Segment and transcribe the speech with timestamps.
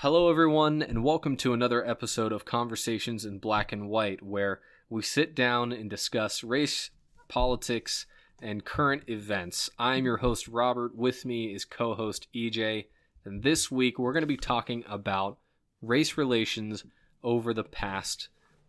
[0.00, 5.00] Hello, everyone, and welcome to another episode of Conversations in Black and White, where we
[5.00, 6.90] sit down and discuss race,
[7.28, 8.04] politics,
[8.42, 9.70] and current events.
[9.78, 10.94] I'm your host, Robert.
[10.94, 12.88] With me is co host EJ,
[13.24, 15.38] and this week we're going to be talking about
[15.80, 16.84] race relations
[17.22, 18.28] over the past,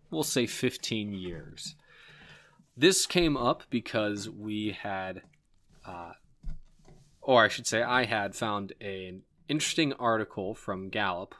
[0.09, 1.75] we'll say, 15 years.
[2.77, 5.23] This came up because we had,
[5.85, 6.13] uh,
[7.19, 11.36] or I should say, I had found an interesting article from Gallup.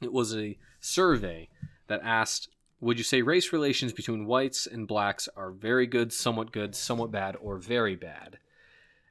[0.00, 1.48] It was a survey
[1.86, 2.48] that asked
[2.80, 7.10] Would you say race relations between whites and blacks are very good, somewhat good, somewhat
[7.10, 8.38] bad, or very bad?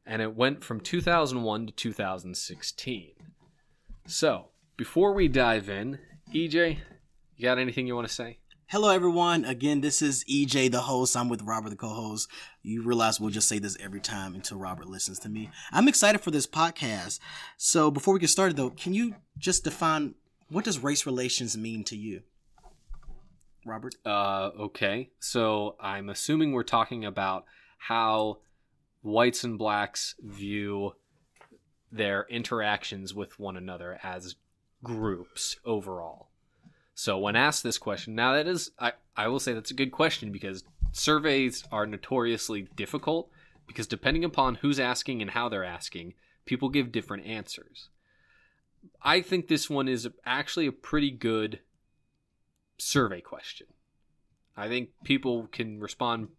[0.05, 3.11] And it went from 2001 to 2016.
[4.05, 5.97] So, before we dive in,
[6.31, 6.77] EJ,
[7.37, 8.37] you got anything you want to say?
[8.67, 9.45] Hello, everyone.
[9.45, 11.15] Again, this is EJ, the host.
[11.15, 12.27] I'm with Robert, the co host.
[12.63, 15.51] You realize we'll just say this every time until Robert listens to me.
[15.71, 17.19] I'm excited for this podcast.
[17.57, 20.15] So, before we get started, though, can you just define
[20.49, 22.23] what does race relations mean to you?
[23.67, 23.93] Robert?
[24.03, 25.11] Uh, okay.
[25.19, 27.45] So, I'm assuming we're talking about
[27.77, 28.39] how
[29.03, 30.93] whites and blacks view
[31.91, 34.35] their interactions with one another as
[34.83, 36.29] groups overall.
[36.95, 39.91] So when asked this question, now that is I, I will say that's a good
[39.91, 43.29] question because surveys are notoriously difficult
[43.67, 46.13] because depending upon who's asking and how they're asking,
[46.45, 47.89] people give different answers.
[49.01, 51.59] I think this one is actually a pretty good
[52.77, 53.67] survey question.
[54.55, 56.29] I think people can respond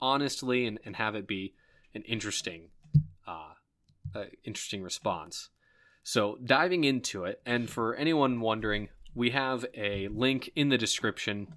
[0.00, 1.54] honestly and, and have it be
[1.94, 2.68] an interesting
[3.26, 3.54] uh,
[4.14, 5.48] uh, interesting response.
[6.02, 11.48] So diving into it, and for anyone wondering, we have a link in the description.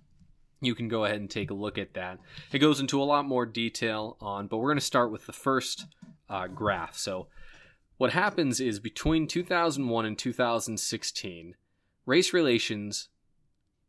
[0.61, 2.19] You can go ahead and take a look at that.
[2.51, 5.33] It goes into a lot more detail on, but we're going to start with the
[5.33, 5.85] first
[6.29, 6.97] uh, graph.
[6.97, 7.27] So,
[7.97, 11.55] what happens is between 2001 and 2016,
[12.05, 13.09] race relations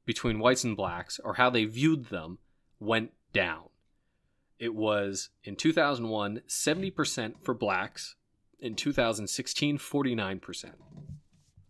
[0.05, 2.39] between whites and blacks, or how they viewed them,
[2.81, 3.69] went down.
[4.59, 8.17] It was in 2001 70% for blacks,
[8.59, 10.73] in 2016 49%.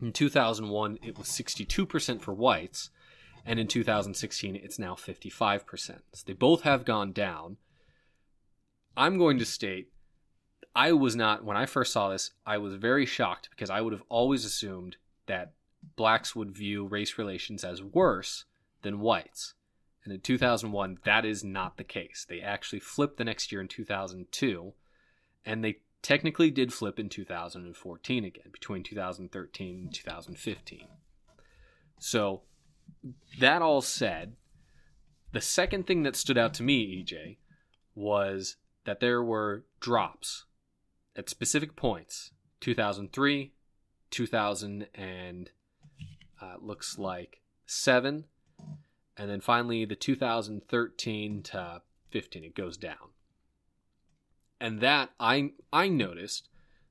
[0.01, 2.91] In 2001, it was 62% for whites,
[3.45, 5.65] and in 2016, it's now 55%.
[6.13, 7.59] So they both have gone down.
[8.97, 9.91] I'm going to state
[10.75, 13.93] I was not, when I first saw this, I was very shocked because I would
[13.93, 14.97] have always assumed
[15.27, 15.53] that
[15.97, 18.45] blacks would view race relations as worse
[18.83, 19.55] than whites.
[20.05, 22.25] And in 2001, that is not the case.
[22.29, 24.73] They actually flipped the next year in 2002,
[25.45, 30.89] and they technically did flip in 2014 again, between 2013 and 2015.
[31.99, 32.43] So,
[33.39, 34.35] that all said,
[35.33, 37.37] the second thing that stood out to me, EJ,
[37.95, 40.47] was that there were drops
[41.17, 42.33] at specific points.
[42.61, 43.53] 2003,
[44.11, 45.51] 2000, and
[46.43, 48.25] uh, looks like seven,
[49.17, 53.11] and then finally the 2013 to 15, it goes down
[54.61, 56.49] and that I I noticed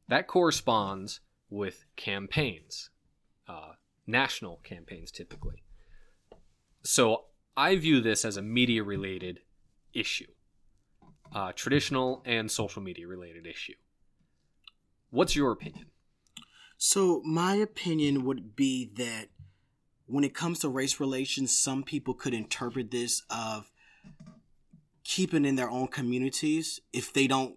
[0.08, 1.20] that corresponds
[1.50, 2.90] with campaigns,
[3.48, 3.74] uh,
[4.08, 5.64] national campaigns typically.
[6.84, 7.26] So
[7.56, 9.42] I view this as a media related
[9.94, 10.32] issue,
[11.34, 13.76] uh, traditional and social media related issue.
[15.12, 15.88] What's your opinion?
[16.78, 19.28] So my opinion would be that
[20.06, 23.70] when it comes to race relations, some people could interpret this of
[25.10, 27.56] keeping in their own communities if they don't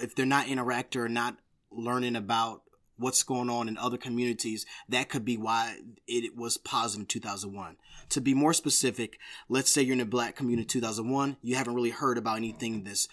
[0.00, 1.36] if they're not interacting or not
[1.70, 2.62] learning about
[2.96, 5.76] what's going on in other communities, that could be why
[6.08, 7.76] it was positive in 2001.
[8.08, 11.74] To be more specific, let's say you're in a black community in 2001, you haven't
[11.74, 13.06] really heard about anything that's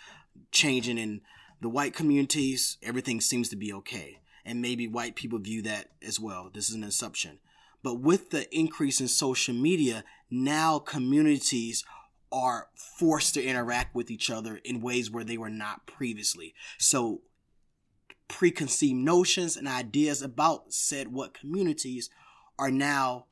[0.51, 1.21] changing in
[1.61, 4.19] the white communities, everything seems to be okay.
[4.45, 6.49] And maybe white people view that as well.
[6.51, 7.39] This is an assumption.
[7.83, 11.83] But with the increase in social media, now communities
[12.31, 16.53] are forced to interact with each other in ways where they were not previously.
[16.77, 17.21] So
[18.27, 22.09] preconceived notions and ideas about said what communities
[22.57, 23.25] are now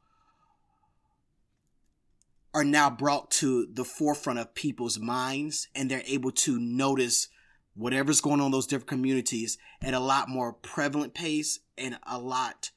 [2.54, 7.27] are now brought to the forefront of people's minds and they're able to notice
[7.75, 12.18] whatever's going on in those different communities at a lot more prevalent pace and a
[12.18, 12.72] lot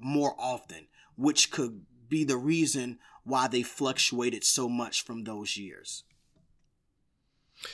[0.00, 6.04] more often which could be the reason why they fluctuated so much from those years.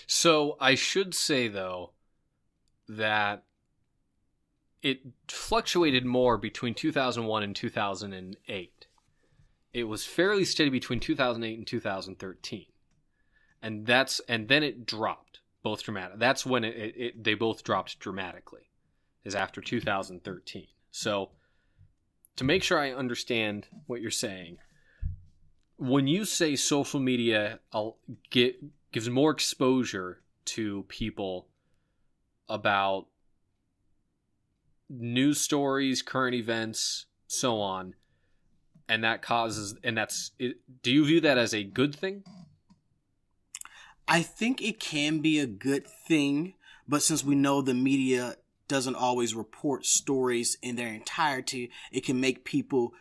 [0.06, 1.92] So I should say though
[2.88, 3.44] that
[4.82, 8.86] it fluctuated more between 2001 and 2008.
[9.72, 12.66] It was fairly steady between 2008 and 2013.
[13.62, 16.18] And that's and then it dropped both dramatic.
[16.18, 18.70] That's when it, it, it they both dropped dramatically
[19.24, 20.66] is after 2013.
[20.90, 21.30] So
[22.36, 24.58] to make sure I understand what you're saying,
[25.80, 27.58] when you say social media
[28.28, 28.62] get,
[28.92, 31.48] gives more exposure to people
[32.50, 33.06] about
[34.90, 37.94] news stories, current events, so on,
[38.90, 42.24] and that causes and that's it, do you view that as a good thing?
[44.06, 46.54] I think it can be a good thing,
[46.86, 48.34] but since we know the media
[48.68, 52.92] doesn't always report stories in their entirety, it can make people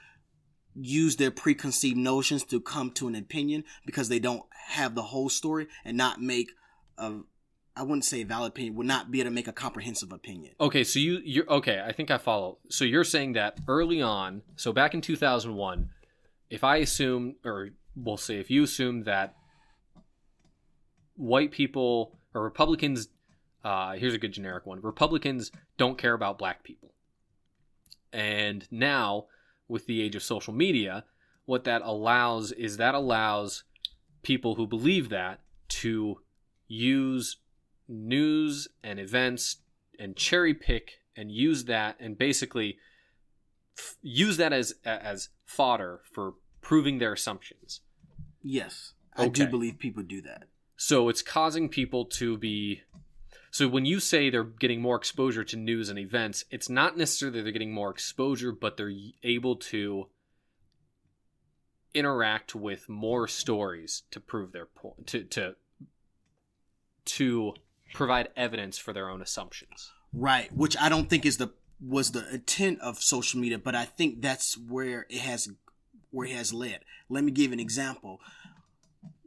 [0.81, 5.29] use their preconceived notions to come to an opinion because they don't have the whole
[5.29, 6.51] story and not make
[6.97, 7.19] a
[7.75, 10.53] I wouldn't say valid opinion, would not be able to make a comprehensive opinion.
[10.59, 12.57] Okay, so you you're okay, I think I follow.
[12.69, 15.89] So you're saying that early on, so back in 2001,
[16.49, 19.35] if I assume or we'll say if you assume that
[21.15, 23.09] white people or Republicans
[23.63, 24.79] uh, here's a good generic one.
[24.81, 26.93] Republicans don't care about black people.
[28.11, 29.25] And now,
[29.69, 31.05] with the age of social media,
[31.45, 33.63] what that allows is that allows
[34.21, 35.39] people who believe that
[35.69, 36.19] to
[36.67, 37.37] use
[37.87, 39.57] news and events
[39.97, 42.77] and cherry pick and use that and basically
[43.77, 47.81] f- use that as as fodder for proving their assumptions.
[48.43, 50.43] Yes, I do believe people do that.
[50.77, 52.83] So it's causing people to be
[53.51, 57.41] so when you say they're getting more exposure to news and events, it's not necessarily
[57.41, 58.93] they're getting more exposure, but they're
[59.23, 60.07] able to
[61.93, 65.55] interact with more stories to prove their point to to
[67.03, 67.53] to
[67.93, 69.91] provide evidence for their own assumptions.
[70.13, 71.51] Right, which I don't think is the
[71.81, 75.49] was the intent of social media, but I think that's where it has
[76.11, 76.81] where it has led.
[77.09, 78.19] Let me give an example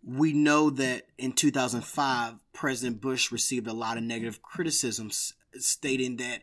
[0.04, 6.43] we know that in 2005, President Bush received a lot of negative criticisms, stating that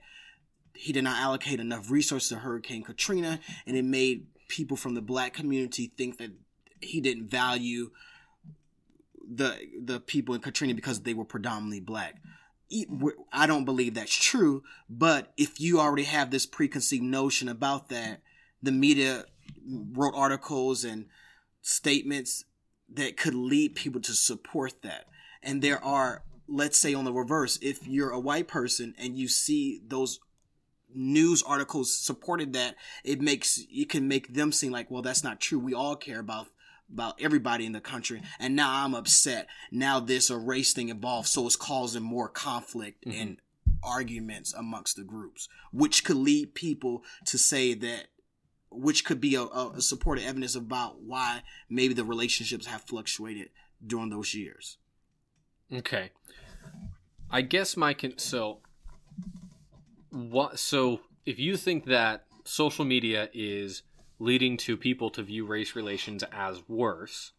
[0.73, 5.01] he did not allocate enough resources to Hurricane Katrina, and it made people from the
[5.01, 6.31] black community think that
[6.81, 7.91] he didn't value
[9.29, 12.15] the the people in Katrina because they were predominantly black.
[13.33, 18.21] I don't believe that's true, but if you already have this preconceived notion about that,
[18.61, 19.25] the media
[19.67, 21.07] wrote articles and
[21.61, 22.45] statements
[22.93, 25.05] that could lead people to support that.
[25.41, 29.27] And there are, let's say on the reverse, if you're a white person and you
[29.27, 30.19] see those
[30.93, 35.39] news articles supported that, it makes it can make them seem like, well, that's not
[35.39, 35.59] true.
[35.59, 36.47] We all care about
[36.91, 39.47] about everybody in the country, and now I'm upset.
[39.71, 43.21] Now this a race thing involved, so it's causing more conflict mm-hmm.
[43.21, 43.37] and
[43.83, 48.07] arguments amongst the groups, which could lead people to say that
[48.71, 53.49] which could be a, a supportive evidence about why maybe the relationships have fluctuated
[53.85, 54.77] during those years.
[55.71, 56.11] Okay,
[57.29, 58.59] I guess my con- so
[60.09, 63.83] what so if you think that social media is
[64.19, 67.31] leading to people to view race relations as worse,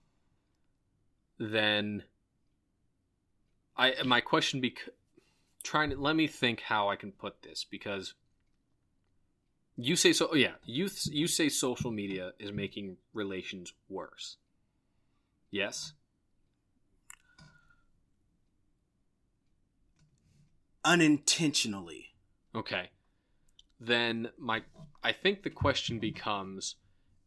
[1.38, 2.04] then
[3.76, 4.76] I my question be
[5.62, 8.14] trying to let me think how I can put this because
[9.80, 10.28] you say so.
[10.32, 14.36] Oh yeah, you you say social media is making relations worse.
[15.50, 15.92] Yes.
[20.84, 22.06] Unintentionally.
[22.54, 22.90] Okay.
[23.78, 24.62] Then my
[25.02, 26.76] I think the question becomes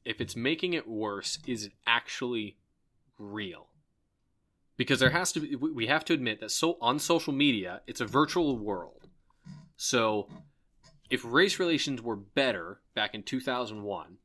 [0.05, 2.57] if it's making it worse, is it actually
[3.17, 3.67] real?
[4.75, 8.01] Because there has to be we have to admit that so on social media, it's
[8.01, 9.07] a virtual world.
[9.75, 10.27] So
[11.09, 14.17] if race relations were better back in 2001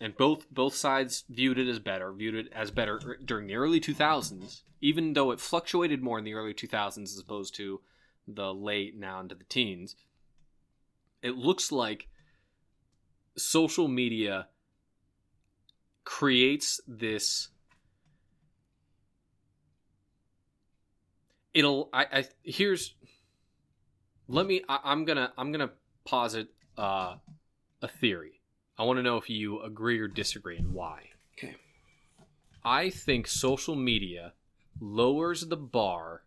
[0.00, 3.80] and both both sides viewed it as better viewed it as better during the early
[3.80, 7.80] 2000s even though it fluctuated more in the early 2000s as opposed to
[8.28, 9.96] the late now into the teens
[11.22, 12.08] it looks like
[13.36, 14.48] social media
[16.04, 17.48] creates this
[21.54, 22.94] it'll i, I here's
[24.28, 24.62] let me.
[24.68, 25.32] I, am gonna.
[25.36, 25.70] I'm gonna
[26.04, 27.16] posit uh,
[27.82, 28.40] a theory.
[28.78, 31.10] I want to know if you agree or disagree and why.
[31.38, 31.56] Okay.
[32.64, 34.34] I think social media
[34.80, 36.22] lowers the bar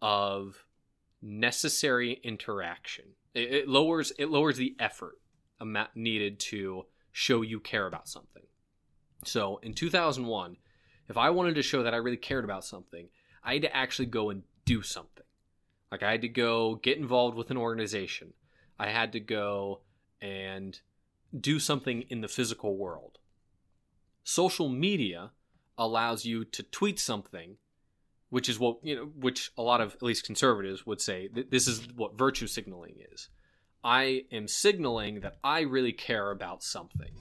[0.00, 0.64] of
[1.20, 3.04] necessary interaction.
[3.34, 5.18] It, it lowers it lowers the effort
[5.94, 8.42] needed to show you care about something.
[9.24, 10.56] So in 2001,
[11.08, 13.08] if I wanted to show that I really cared about something,
[13.42, 15.24] I had to actually go and do something.
[15.90, 18.32] Like I had to go get involved with an organization.
[18.78, 19.80] I had to go
[20.20, 20.78] and
[21.38, 23.18] do something in the physical world.
[24.24, 25.30] Social media
[25.78, 27.56] allows you to tweet something,
[28.30, 31.50] which is what, you know, which a lot of at least conservatives would say that
[31.50, 33.28] this is what virtue signaling is.
[33.84, 37.12] I am signaling that I really care about something.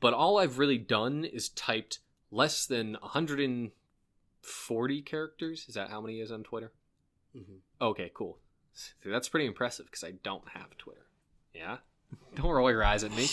[0.00, 5.66] But all I've really done is typed less than 140 characters.
[5.68, 6.72] Is that how many is on Twitter?
[7.34, 7.60] Mhm.
[7.84, 8.38] Okay, cool.
[8.72, 11.06] See, that's pretty impressive because I don't have Twitter.
[11.54, 11.76] Yeah?
[12.34, 13.28] Don't roll your eyes at me.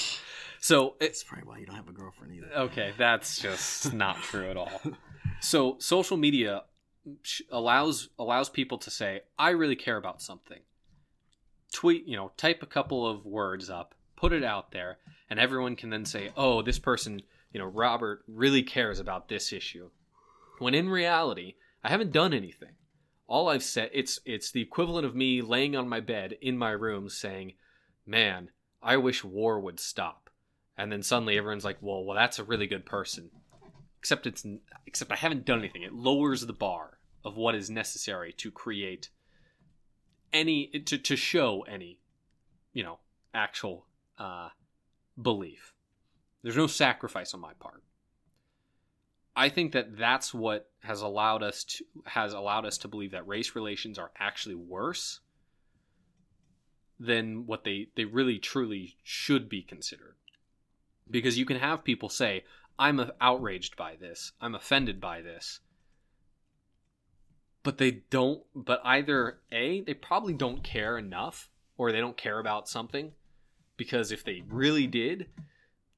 [0.59, 2.51] So, it's probably why you don't have a girlfriend either.
[2.65, 4.81] okay, that's just not true at all.
[5.39, 6.63] So, social media
[7.51, 10.59] allows allows people to say, "I really care about something."
[11.73, 14.97] Tweet, you know, type a couple of words up, put it out there,
[15.29, 17.21] and everyone can then say, "Oh, this person,
[17.53, 19.89] you know, Robert really cares about this issue."
[20.59, 22.73] When in reality, I haven't done anything.
[23.31, 26.71] All I've said it's it's the equivalent of me laying on my bed in my
[26.71, 27.53] room saying,
[28.05, 28.51] "Man,
[28.83, 30.29] I wish war would stop."
[30.77, 33.31] And then suddenly everyone's like, "Well, well that's a really good person."
[33.99, 34.45] Except it's
[34.85, 35.83] except I haven't done anything.
[35.83, 39.07] It lowers the bar of what is necessary to create
[40.33, 42.01] any to to show any,
[42.73, 42.99] you know,
[43.33, 43.85] actual
[44.17, 44.49] uh
[45.21, 45.73] belief.
[46.43, 47.81] There's no sacrifice on my part.
[49.35, 53.27] I think that that's what has allowed us to has allowed us to believe that
[53.27, 55.21] race relations are actually worse
[56.99, 60.15] than what they they really truly should be considered.
[61.09, 62.43] Because you can have people say,
[62.77, 64.33] "I'm outraged by this.
[64.41, 65.59] I'm offended by this."
[67.63, 72.39] But they don't but either A, they probably don't care enough or they don't care
[72.39, 73.13] about something
[73.77, 75.29] because if they really did,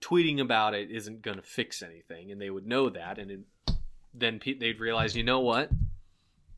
[0.03, 3.39] tweeting about it isn't going to fix anything and they would know that and it,
[4.13, 5.69] then pe- they'd realize you know what?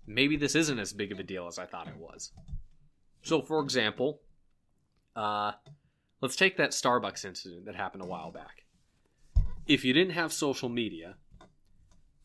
[0.08, 2.32] Maybe this isn't as big of a deal as i thought it was.
[3.22, 4.22] So for example
[5.16, 5.52] uh,
[6.22, 8.64] let's take that starbucks incident that happened a while back.
[9.68, 11.16] If you didn't have social media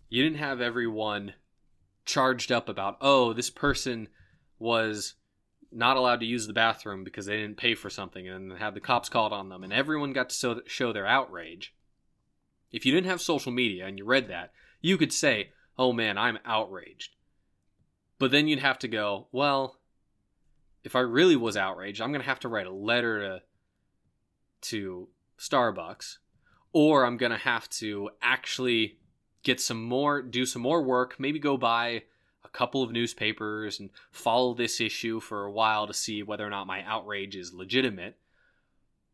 [0.08, 1.34] you didn't have everyone
[2.06, 4.08] charged up about oh this person
[4.58, 5.14] was
[5.72, 8.80] not allowed to use the bathroom because they didn't pay for something and had the
[8.80, 11.74] cops called on them and everyone got to show, their outrage.
[12.72, 16.18] If you didn't have social media and you read that you could say oh man
[16.18, 17.16] i'm outraged.
[18.18, 19.78] But then you'd have to go well
[20.82, 23.42] if i really was outraged i'm going to have to write a letter to
[24.62, 25.08] to
[25.38, 26.18] starbucks
[26.72, 28.98] or i'm going to have to actually
[29.42, 32.02] get some more do some more work maybe go buy
[32.44, 36.50] a couple of newspapers and follow this issue for a while to see whether or
[36.50, 38.16] not my outrage is legitimate.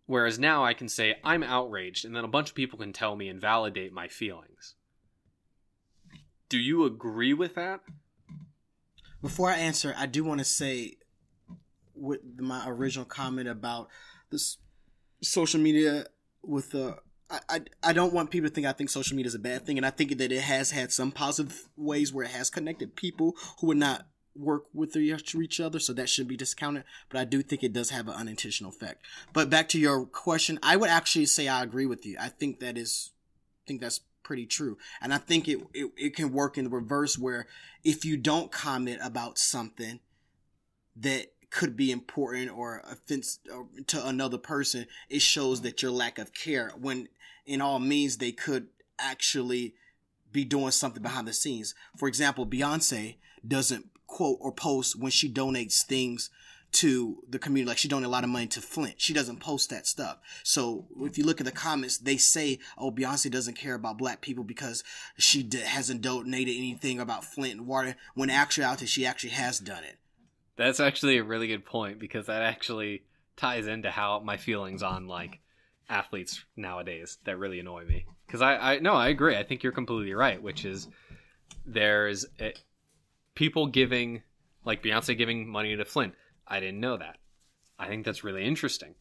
[0.07, 3.17] Whereas now I can say, I'm outraged, and then a bunch of people can tell
[3.17, 4.75] me and validate my feelings.
[6.49, 7.81] Do you agree with that?
[9.21, 10.99] Before I answer, I do want to say
[11.95, 13.89] with my original comment about
[14.31, 14.59] this
[15.23, 16.07] social media
[16.43, 16.99] with the
[17.31, 19.67] I, I, I don't want people to think I think social media is a bad
[19.67, 22.97] thing, and I think that it has had some positive ways where it has connected
[22.97, 26.85] people who would not work with each other, so that should be discounted.
[27.09, 29.05] But I do think it does have an unintentional effect.
[29.33, 32.17] But back to your question, I would actually say I agree with you.
[32.21, 33.13] I think that is,
[33.65, 36.71] I think that's pretty true, and I think it it, it can work in the
[36.71, 37.47] reverse where
[37.83, 40.01] if you don't comment about something
[40.97, 43.39] that could be important or offense
[43.87, 46.73] to another person, it shows that your lack of care.
[46.79, 47.09] When
[47.47, 49.75] in all means, they could actually
[50.33, 51.75] be doing something behind the scenes.
[51.97, 56.31] For example, Beyonce doesn't quote or post when she donates things
[56.73, 57.69] to the community.
[57.69, 59.01] Like she donated a lot of money to Flint.
[59.01, 60.19] She doesn't post that stuff.
[60.43, 64.21] So if you look at the comments, they say, "Oh, Beyonce doesn't care about black
[64.21, 64.85] people because
[65.17, 69.85] she d- hasn't donated anything about Flint and water." When actuality, she actually has done
[69.85, 69.99] it.
[70.57, 73.05] That's actually a really good point because that actually
[73.37, 75.41] ties into how my feelings on like
[75.89, 78.07] athletes nowadays that really annoy me.
[78.27, 79.37] Because I, I no, I agree.
[79.37, 80.43] I think you're completely right.
[80.43, 80.89] Which is
[81.65, 82.55] there's a,
[83.35, 84.23] people giving
[84.65, 86.15] like Beyonce giving money to Flint.
[86.47, 87.19] I didn't know that.
[87.79, 88.95] I think that's really interesting.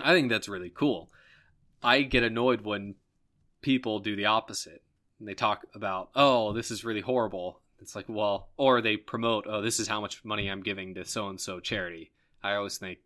[0.00, 1.10] I think that's really cool.
[1.82, 2.94] I get annoyed when
[3.62, 4.82] people do the opposite.
[5.18, 7.60] And they talk about, oh, this is really horrible.
[7.80, 11.04] It's like, well, or they promote, oh, this is how much money I'm giving to
[11.04, 12.10] so and so charity.
[12.42, 12.98] I always think,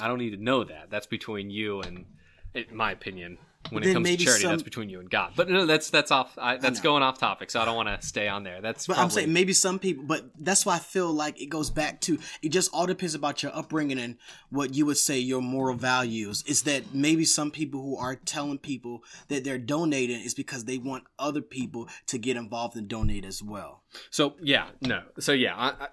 [0.00, 0.90] I don't need to know that.
[0.90, 2.06] That's between you and,
[2.54, 3.38] in my opinion,
[3.68, 5.32] when Then it comes to charity, some- that's between you and God.
[5.36, 6.36] But no, that's that's off.
[6.38, 6.82] I, that's know.
[6.82, 8.60] going off topic, so I don't want to stay on there.
[8.62, 11.46] That's But probably, I'm saying maybe some people, but that's why I feel like it
[11.50, 14.16] goes back to it just all depends about your upbringing and
[14.48, 16.42] what you would say your moral values.
[16.46, 20.78] Is that maybe some people who are telling people that they're donating is because they
[20.78, 23.82] want other people to get involved and donate as well.
[24.10, 25.02] So yeah, no.
[25.18, 25.88] So yeah, I, I,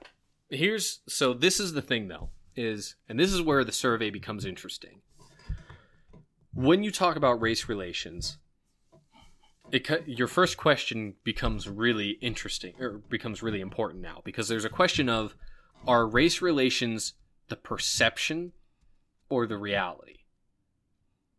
[0.50, 4.46] here's so this is the thing though is, and this is where the survey becomes
[4.46, 5.02] interesting.
[6.54, 8.38] When you talk about race relations,
[9.72, 14.70] it your first question becomes really interesting or becomes really important now because there's a
[14.70, 15.36] question of
[15.86, 17.14] are race relations
[17.50, 18.54] the perception
[19.30, 20.20] or the reality.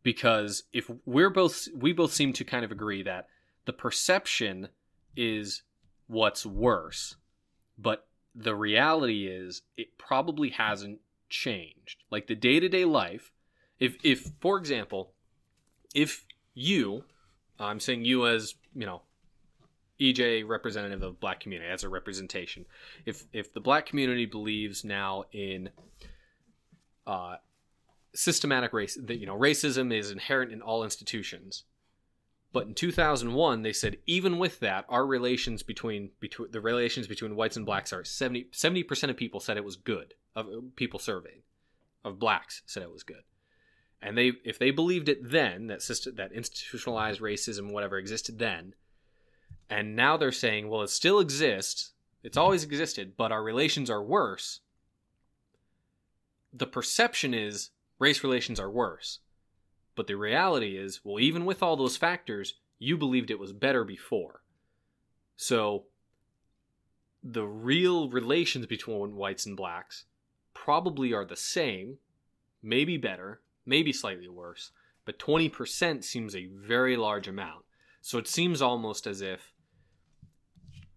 [0.02, 3.26] Because if we're both we both seem to kind of agree that
[3.64, 4.68] the perception
[5.16, 5.62] is
[6.06, 7.16] what's worse,
[7.76, 12.04] but the reality is it probably hasn't changed.
[12.11, 13.32] Like the day-to-day life,
[13.78, 15.12] if if for example,
[15.94, 17.04] if you
[17.58, 19.02] I'm saying you as, you know,
[20.00, 22.66] EJ representative of black community as a representation.
[23.04, 25.70] If if the black community believes now in
[27.06, 27.37] uh,
[28.14, 31.64] systematic race that you know racism is inherent in all institutions,
[32.52, 37.35] but in 2001 they said even with that our relations between between the relations between
[37.35, 40.14] whites and blacks are 70 percent of people said it was good
[40.47, 41.42] of people surveyed
[42.04, 43.23] of blacks said it was good.
[44.00, 48.75] And they if they believed it then that system, that institutionalized racism whatever existed then
[49.71, 51.92] and now they're saying, well, it still exists.
[52.23, 54.61] It's always existed, but our relations are worse.
[56.52, 59.18] The perception is race relations are worse.
[59.95, 63.85] But the reality is, well, even with all those factors, you believed it was better
[63.85, 64.42] before.
[65.37, 65.85] So
[67.23, 70.07] the real relations between whites and blacks
[70.68, 71.96] probably are the same,
[72.62, 74.70] maybe better, maybe slightly worse,
[75.06, 77.64] but 20% seems a very large amount.
[78.02, 79.54] So it seems almost as if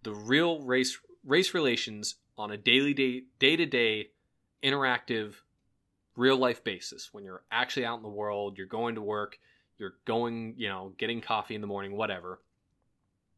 [0.04, 4.10] the real race race relations on a daily day day to day
[4.62, 5.36] interactive
[6.18, 9.38] real life basis when you're actually out in the world you're going to work
[9.78, 12.42] you're going you know getting coffee in the morning whatever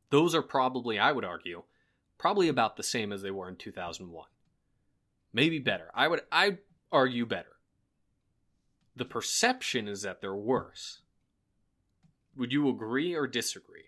[0.10, 1.64] those are probably i would argue
[2.18, 4.26] probably about the same as they were in 2001
[5.34, 6.58] maybe better i would i
[6.92, 7.58] argue better
[8.96, 11.00] the perception is that they're worse
[12.36, 13.86] would you agree or disagree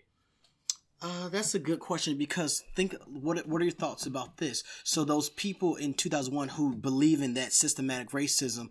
[1.02, 4.64] uh, that's a good question because think what what are your thoughts about this?
[4.82, 8.70] So those people in 2001 who believe in that systematic racism,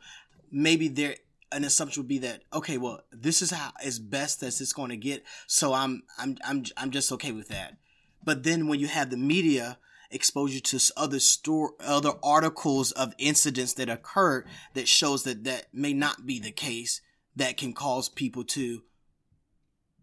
[0.51, 1.17] maybe their
[1.51, 4.89] an assumption would be that okay, well, this is how as best as it's going
[4.89, 7.77] to get, so I'm I'm I'm I'm just okay with that.
[8.23, 9.77] But then when you have the media
[10.15, 15.93] exposure to other store other articles of incidents that occurred that shows that that may
[15.93, 17.01] not be the case,
[17.35, 18.81] that can cause people to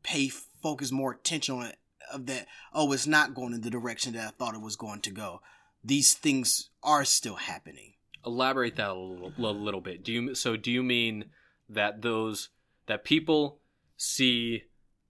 [0.02, 1.78] pay focus more attention on it
[2.12, 5.00] of that oh it's not going in the direction that i thought it was going
[5.00, 5.40] to go.
[5.84, 7.94] These things are still happening.
[8.24, 10.04] Elaborate that a little, a little bit.
[10.04, 11.26] Do you so do you mean
[11.68, 12.50] that those
[12.86, 13.58] that people
[13.96, 14.64] see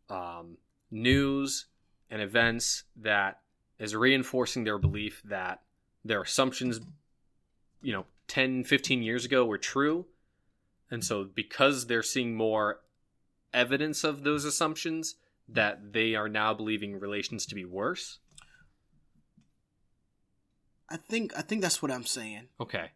[0.09, 0.59] um,
[0.91, 1.67] news
[2.11, 3.41] and events that
[3.83, 5.61] is reinforcing their belief that
[6.05, 6.81] their assumptions
[7.83, 10.07] you know 10 15 years ago were true
[10.90, 12.81] and so because they're seeing more
[13.53, 15.16] evidence of those assumptions
[15.49, 18.18] that they are now believing relations to be worse?
[20.88, 22.49] I think I think that's what I'm saying.
[22.61, 22.90] Okay.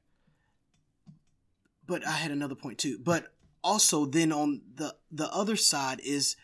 [1.87, 2.99] But I had another point too.
[3.03, 3.33] But
[3.65, 6.37] also then on the the other side is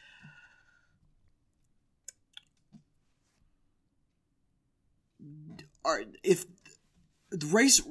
[5.84, 6.46] are if
[7.46, 7.82] race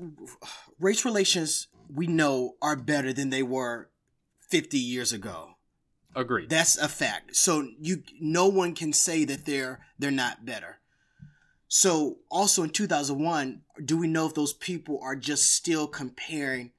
[0.79, 3.89] race relations we know are better than they were
[4.49, 5.55] 50 years ago
[6.15, 6.49] Agreed.
[6.49, 7.35] That's a fact.
[7.35, 10.79] So you no one can say that they're they're not better.
[11.67, 16.71] So also in 2001, do we know if those people are just still comparing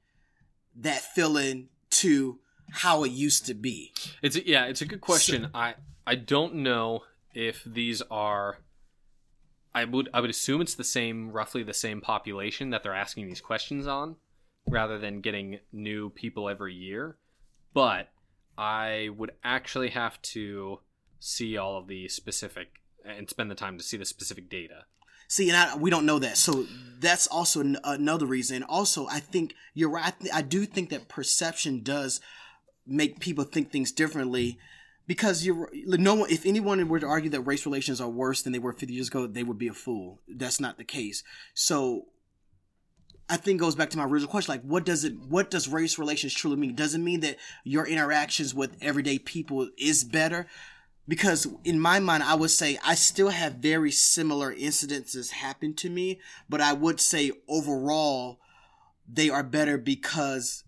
[0.77, 3.94] that feeling to how it used to be?
[4.20, 5.44] It's a, yeah, it's a good question.
[5.44, 5.75] So, I
[6.07, 8.59] I don't know if these are
[9.74, 13.26] I would I would assume it's the same roughly the same population that they're asking
[13.26, 14.16] these questions on
[14.68, 17.16] rather than getting new people every year.
[17.74, 18.08] But
[18.56, 20.80] I would actually have to
[21.20, 22.68] see all of the specific
[23.04, 24.85] and spend the time to see the specific data.
[25.28, 26.66] See, and I, we don't know that, so
[27.00, 28.62] that's also n- another reason.
[28.62, 30.08] Also, I think you're right.
[30.08, 32.20] I, th- I do think that perception does
[32.87, 34.58] make people think things differently
[35.06, 38.52] because you're no one if anyone were to argue that race relations are worse than
[38.52, 41.22] they were 50 years ago they would be a fool that's not the case
[41.54, 42.06] so
[43.28, 44.52] I think goes back to my original question.
[44.52, 46.74] Like, what does it, what does race relations truly mean?
[46.74, 50.46] Does it mean that your interactions with everyday people is better?
[51.08, 55.88] Because in my mind, I would say I still have very similar incidences happen to
[55.88, 58.38] me, but I would say overall,
[59.08, 60.64] they are better because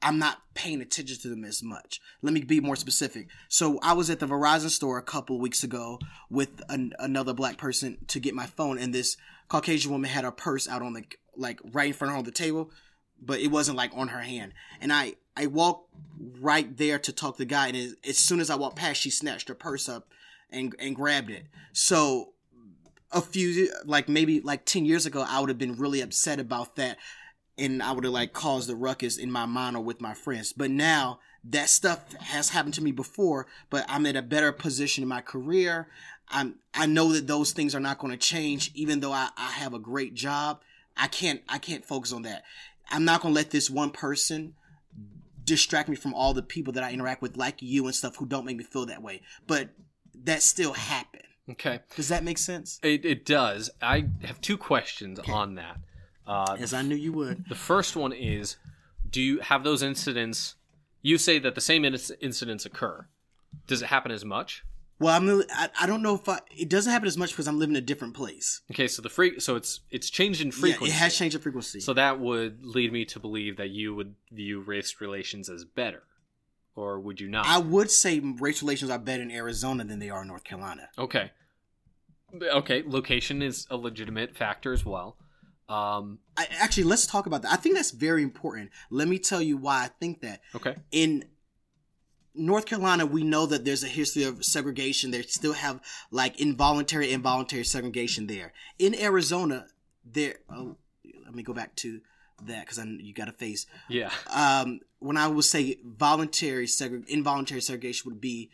[0.00, 2.00] I'm not paying attention to them as much.
[2.22, 3.28] Let me be more specific.
[3.48, 5.98] So I was at the Verizon store a couple weeks ago
[6.30, 9.16] with an, another black person to get my phone, and this
[9.48, 11.04] Caucasian woman had her purse out on the
[11.36, 12.70] like right in front of her on the table,
[13.20, 14.52] but it wasn't like on her hand.
[14.80, 15.94] And I I walked
[16.40, 19.10] right there to talk to the guy, and as soon as I walked past, she
[19.10, 20.08] snatched her purse up
[20.50, 21.46] and and grabbed it.
[21.72, 22.34] So
[23.10, 26.76] a few like maybe like 10 years ago i would have been really upset about
[26.76, 26.98] that
[27.58, 30.52] and I would have like caused the ruckus in my mind or with my friends.
[30.52, 35.02] But now that stuff has happened to me before, but I'm in a better position
[35.02, 35.88] in my career.
[36.28, 39.50] I'm I know that those things are not going to change, even though I, I
[39.52, 40.60] have a great job.
[40.96, 42.44] I can't I can't focus on that.
[42.90, 44.54] I'm not going to let this one person
[45.44, 48.26] distract me from all the people that I interact with, like you and stuff, who
[48.26, 49.22] don't make me feel that way.
[49.46, 49.70] But
[50.24, 51.22] that still happened.
[51.50, 51.80] Okay.
[51.96, 52.78] Does that make sense?
[52.82, 53.70] It, it does.
[53.80, 55.78] I have two questions on that.
[56.28, 57.44] Uh, As I knew you would.
[57.48, 58.56] the first one is
[59.08, 60.54] Do you have those incidents?
[61.02, 63.06] You say that the same inc- incidents occur.
[63.66, 64.64] Does it happen as much?
[65.00, 65.42] Well, I'm.
[65.54, 66.40] I, I don't know if I.
[66.50, 68.62] It doesn't happen as much because I'm living in a different place.
[68.72, 70.92] Okay, so the free, so it's it's changed in Yeah, frequency.
[70.92, 71.78] it has changed in frequency.
[71.80, 76.02] So that would lead me to believe that you would view race relations as better,
[76.74, 77.46] or would you not?
[77.46, 80.88] I would say race relations are better in Arizona than they are in North Carolina.
[80.98, 81.30] Okay.
[82.42, 85.16] Okay, location is a legitimate factor as well.
[85.68, 87.52] Um, I, actually, let's talk about that.
[87.52, 88.70] I think that's very important.
[88.90, 90.40] Let me tell you why I think that.
[90.54, 90.76] okay.
[90.90, 91.24] in
[92.34, 95.10] North Carolina, we know that there's a history of segregation.
[95.10, 98.52] They still have like involuntary, involuntary segregation there.
[98.78, 99.66] In Arizona,
[100.04, 100.36] there.
[100.48, 100.76] Oh,
[101.24, 102.00] let me go back to
[102.44, 103.66] that because you got a face.
[103.88, 104.10] Yeah.
[104.30, 108.50] Um, when I would say voluntary segre- involuntary segregation would be.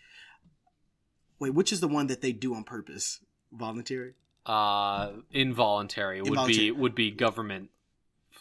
[1.38, 3.20] Wait, which is the one that they do on purpose?
[3.52, 4.14] Voluntary.
[4.46, 6.64] Uh, involuntary would Involuntary.
[6.66, 7.70] be would be government.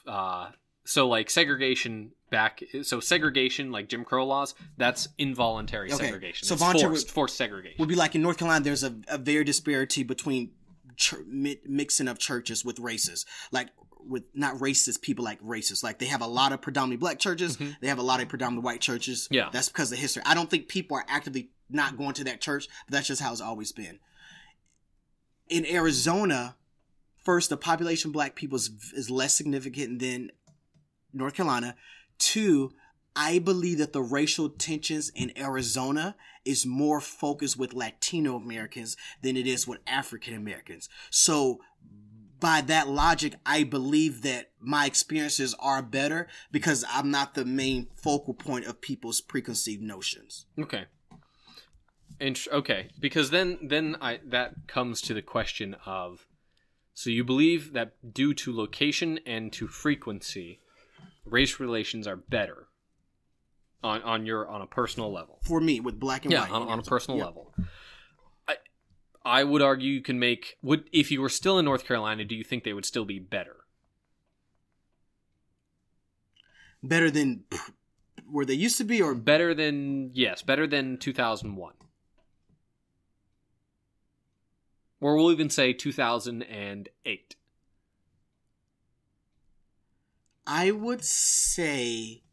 [0.05, 0.49] Uh,
[0.85, 2.61] so like segregation back.
[2.81, 6.45] So segregation, like Jim Crow laws, that's involuntary Okay, segregation.
[6.47, 7.77] so voluntary forced, would- forced segregation.
[7.79, 10.51] would be like in North Carolina, there's a, a very disparity between
[10.97, 13.69] ch- mi- mixing of churches with races, like
[14.05, 15.83] with not racist people like racist.
[15.83, 17.77] Like they have a lot of predominantly black churches, Mhm.
[17.79, 19.29] they have a lot of predominantly white churches.
[19.31, 19.49] Yeah.
[19.53, 20.23] that's because of history.
[20.25, 23.31] I don't think people are actively not going to that church, but that's just how
[23.31, 23.99] it's always been.
[25.49, 26.55] In Arizona,
[27.23, 30.31] first, the population of black people is, is less significant than
[31.13, 31.75] North Carolina.
[32.17, 32.71] Two,
[33.15, 39.37] I believe that the racial tensions in Arizona is more focused with Latino Americans than
[39.37, 40.89] it is with African Americans.
[41.09, 41.59] So,
[42.39, 47.87] by that logic, I believe that my experiences are better because I'm not the main
[47.95, 50.45] focal point of people's preconceived notions.
[50.59, 50.85] Okay.
[52.19, 56.27] Int- okay, because then then I that comes to the question of
[56.93, 60.59] so you believe that due to location and to frequency,
[61.25, 62.67] race relations are better
[63.83, 65.39] on on your on a personal level.
[65.43, 66.51] For me, with black and Yeah, white.
[66.51, 67.25] on, on a personal Yeah.
[67.25, 67.53] level.
[68.47, 68.57] I
[69.25, 72.35] I would argue you can make would if you were still in North Carolina, do
[72.35, 73.57] you think they would still be better?
[76.81, 77.45] Better than
[78.29, 81.73] where they used to be, or Better than yes, better than 2001.
[85.03, 87.35] Or we'll even say 2008.
[90.47, 92.23] I would say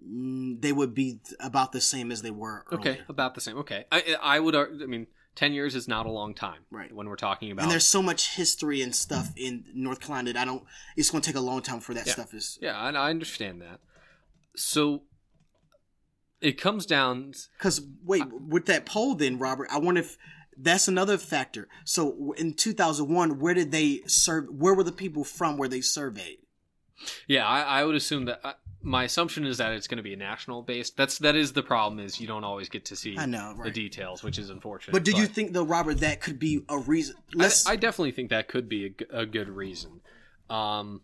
[0.00, 2.64] mm, they would be about the same as they were.
[2.72, 3.58] Okay, about the same.
[3.58, 6.92] Okay, I I would I mean 10 years is not a long time Right.
[6.94, 10.42] when we're talking about And there's so much history and stuff in North Carolina that
[10.42, 10.64] I don't.
[10.96, 12.12] It's going to take a long time for that Yeah.
[12.12, 12.56] stuff is.
[12.62, 13.80] Yeah, and I understand that.
[14.56, 15.02] So
[16.40, 20.16] it comes down Because wait, with that poll, then Robert, I wonder if
[20.56, 21.68] that's another factor.
[21.84, 24.46] So in 2001, where did they serve?
[24.50, 25.56] Where were the people from?
[25.56, 26.38] Where they surveyed?
[27.26, 30.14] Yeah, I, I would assume that uh, my assumption is that it's going to be
[30.14, 30.96] a national based.
[30.96, 33.70] That's that is the problem is you don't always get to see I know, the
[33.70, 34.92] details, which is unfortunate.
[34.92, 37.16] But do you think though, Robert, that could be a reason?
[37.34, 37.66] I, Let's.
[37.66, 40.00] I definitely think that could be a good reason.
[40.48, 41.02] Um,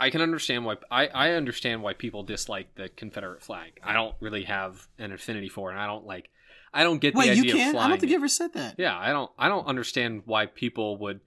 [0.00, 3.78] I can understand why I, I understand why people dislike the Confederate flag.
[3.82, 5.74] I don't really have an affinity for it.
[5.74, 6.30] And I don't like.
[6.74, 7.76] I don't get the wait, idea you of can?
[7.76, 8.74] I don't think you ever said that.
[8.78, 9.30] Yeah, I don't.
[9.38, 11.20] I don't understand why people would.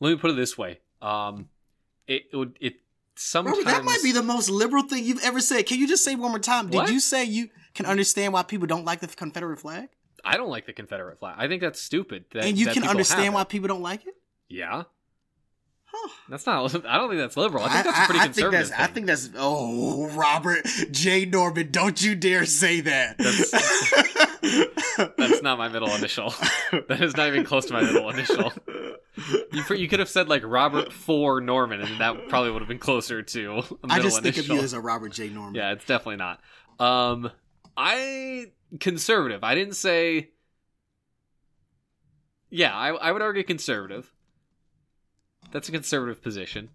[0.00, 0.80] Let me put it this way.
[1.00, 1.48] Um,
[2.06, 2.56] it would.
[2.60, 2.74] It
[3.14, 5.66] sometimes Robert, that might be the most liberal thing you've ever said.
[5.66, 6.66] Can you just say one more time?
[6.68, 6.90] Did What?
[6.92, 9.88] you say you can understand why people don't like the Confederate flag?
[10.24, 11.36] I don't like the Confederate flag.
[11.38, 12.24] I think that's stupid.
[12.32, 14.14] That, and you can understand why people don't like it?
[14.48, 14.82] Yeah,
[15.92, 16.08] Huh.
[16.28, 16.64] that's not.
[16.86, 17.64] I don't think that's liberal.
[17.64, 18.68] I think that's a pretty I conservative.
[18.68, 19.30] think that's, I think that's.
[19.36, 21.24] Oh, Robert J.
[21.26, 23.16] Norman, don't you dare say that.
[24.42, 26.30] That's not my middle initial.
[26.88, 28.52] that is not even close to my middle initial.
[29.52, 32.78] You, you could have said like Robert for Norman, and that probably would have been
[32.78, 34.54] closer to a middle I just think initial.
[34.54, 35.28] of you as a Robert J.
[35.28, 35.54] Norman.
[35.54, 36.40] yeah, it's definitely not.
[36.78, 37.30] Um,
[37.76, 39.44] I conservative.
[39.44, 40.30] I didn't say.
[42.48, 44.12] Yeah, I, I would argue conservative.
[45.52, 46.70] That's a conservative position.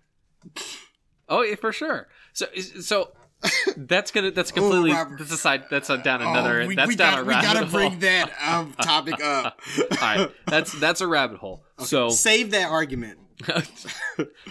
[1.28, 2.08] Oh, yeah, for sure.
[2.34, 2.46] So,
[2.82, 3.12] so
[3.78, 5.20] that's gonna that's completely Robert.
[5.20, 7.34] that's a side that's a, down another Oh, we, that's we down got, a we
[7.34, 7.70] gotta hole.
[7.90, 9.60] bring that um, topic up.
[9.92, 11.64] All right, that's that's a rabbit hole.
[11.80, 13.20] So Save that argument.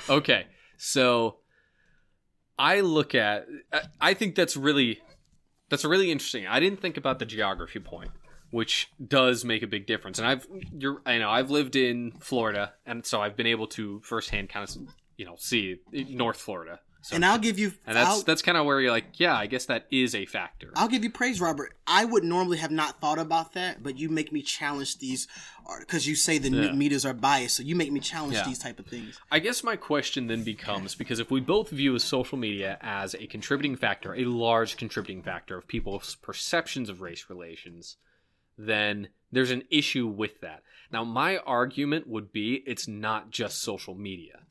[0.09, 1.39] okay, so
[2.59, 5.01] I look at I- I think that's really
[5.71, 6.47] that's a really interesting.
[6.47, 8.11] I didn't think about the geography point,
[8.51, 10.19] which does make a big difference.
[10.19, 14.01] And I've you're I know I've lived in Florida and so I've been able to
[14.05, 14.77] firsthand kind of
[15.17, 16.81] you know see North Florida.
[17.05, 19.37] So, and I'll give you and that's I'll, that's kind of where you're like, yeah,
[19.37, 20.71] I guess that is a factor.
[20.75, 21.77] I'll give you praise, Robert.
[21.87, 25.29] I would normally have not thought about that, but you make me challenge these
[25.81, 26.73] because you say the Yeah.
[26.73, 28.47] meters are biased, so you make me challenge Yeah.
[28.47, 29.19] these type of things.
[29.31, 33.27] I guess my question then becomes because if we both view social media as a
[33.27, 37.99] contributing factor, a large contributing factor of people's perceptions of race relations,
[38.57, 40.63] then there's an issue with that.
[40.91, 44.47] Now, my argument would be it's not just social media.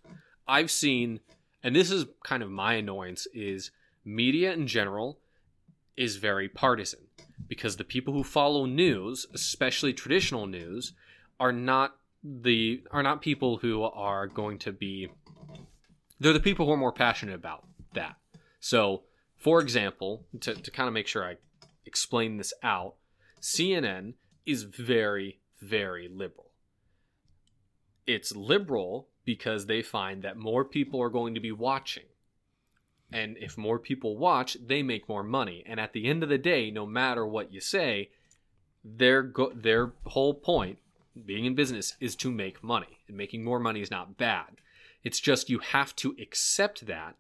[0.48, 1.22] I've seen,
[1.64, 3.72] and this is kind of my annoyance, is
[4.04, 5.20] media in general
[5.96, 7.00] is very partisan
[7.48, 10.94] because the people who follow news, especially traditional news,
[11.40, 15.10] are not the are not people who are going to be
[16.20, 18.16] they're the people who are more passionate about that.
[18.60, 19.04] So,
[19.38, 21.36] for example, to, to kind of make sure I
[21.86, 22.96] explain this out,
[23.42, 24.14] CNN
[24.46, 26.52] is very, very liberal.
[28.08, 32.04] It's liberal because they find that more people are going to be watching.
[33.12, 35.64] And if more people watch, they make more money.
[35.66, 38.10] And at the end of the day, no matter what you say,
[38.84, 40.80] their go- their whole point
[41.26, 43.00] being in business is to make money.
[43.08, 44.58] And making more money is not bad.
[45.04, 47.16] It's just you have to accept that.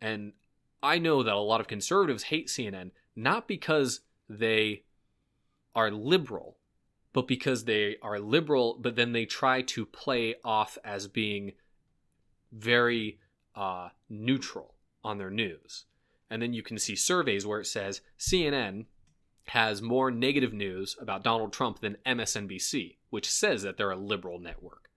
[0.00, 0.32] And
[0.82, 4.82] I know that a lot of conservatives hate CNN not because they
[5.74, 6.56] are liberal,
[7.12, 11.52] but because they are liberal, but then they try to play off as being
[12.50, 13.18] very
[13.54, 15.84] uh, neutral on their news.
[16.30, 18.86] And then you can see surveys where it says CNN
[19.48, 24.38] has more negative news about Donald Trump than MSNBC, which says that they're a liberal
[24.38, 24.88] network.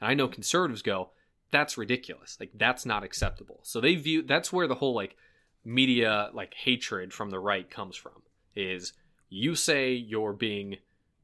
[0.00, 1.10] And I know conservatives go,
[1.50, 2.36] that's ridiculous.
[2.40, 3.60] Like that's not acceptable.
[3.62, 5.16] So they view that's where the whole like
[5.64, 8.22] media like hatred from the right comes from
[8.54, 8.92] is
[9.28, 10.78] you say you're being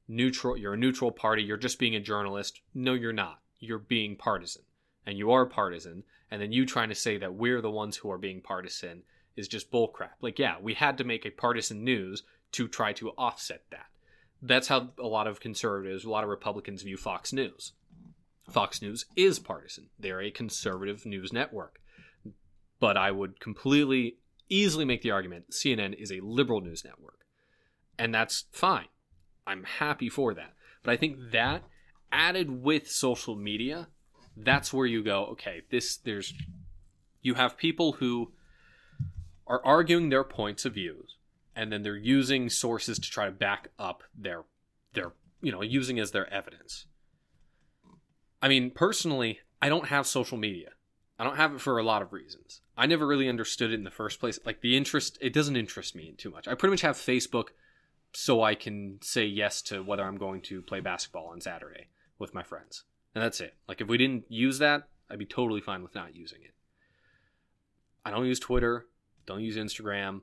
[0.09, 2.61] neutral, you're a neutral party, you're just being a journalist.
[2.75, 3.41] No, you're not.
[3.59, 4.63] You're being partisan.
[5.07, 8.11] And you are partisan, and then you trying to say that we're the ones who
[8.11, 9.03] are being partisan
[9.37, 10.11] is just bullcrap.
[10.21, 13.87] Like, yeah, we had to make a partisan news to try to offset that.
[14.43, 17.73] That's how a lot of conservatives, a lot of Republicans view Fox News.
[18.51, 19.89] Fox News is partisan.
[19.99, 21.81] They're a conservative news network.
[22.79, 27.21] But I would completely, easily make the argument CNN is a liberal news network.
[27.99, 28.87] And that's fine.
[29.47, 30.53] I'm happy for that.
[30.83, 31.63] But I think that
[32.13, 33.89] added with social media,
[34.37, 36.35] that's where you go, okay, this, there's,
[37.23, 38.33] you have people who
[39.47, 41.17] are arguing their points of views
[41.55, 44.43] and then they're using sources to try to back up their,
[44.93, 46.87] their, you know, using as their evidence.
[48.43, 50.71] I mean, personally, I don't have social media.
[51.19, 52.61] I don't have it for a lot of reasons.
[52.77, 54.39] I never really understood it in the first place.
[54.45, 56.47] Like the interest, it doesn't interest me too much.
[56.47, 57.49] I pretty much have Facebook
[58.13, 61.89] so I can say yes to whether I'm going to play basketball on Saturday
[62.19, 62.85] with my friends.
[63.15, 63.55] And that's it.
[63.69, 66.53] Like if we didn't use that, I'd be totally fine with not using it.
[68.05, 68.87] I don't use Twitter,
[69.27, 70.21] don't use Instagram,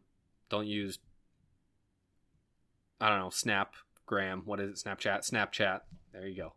[0.50, 1.00] don't use
[3.02, 4.88] I don't know, Snapgram, what is it?
[4.88, 5.82] Snapchat, Snapchat.
[6.14, 6.54] There you go.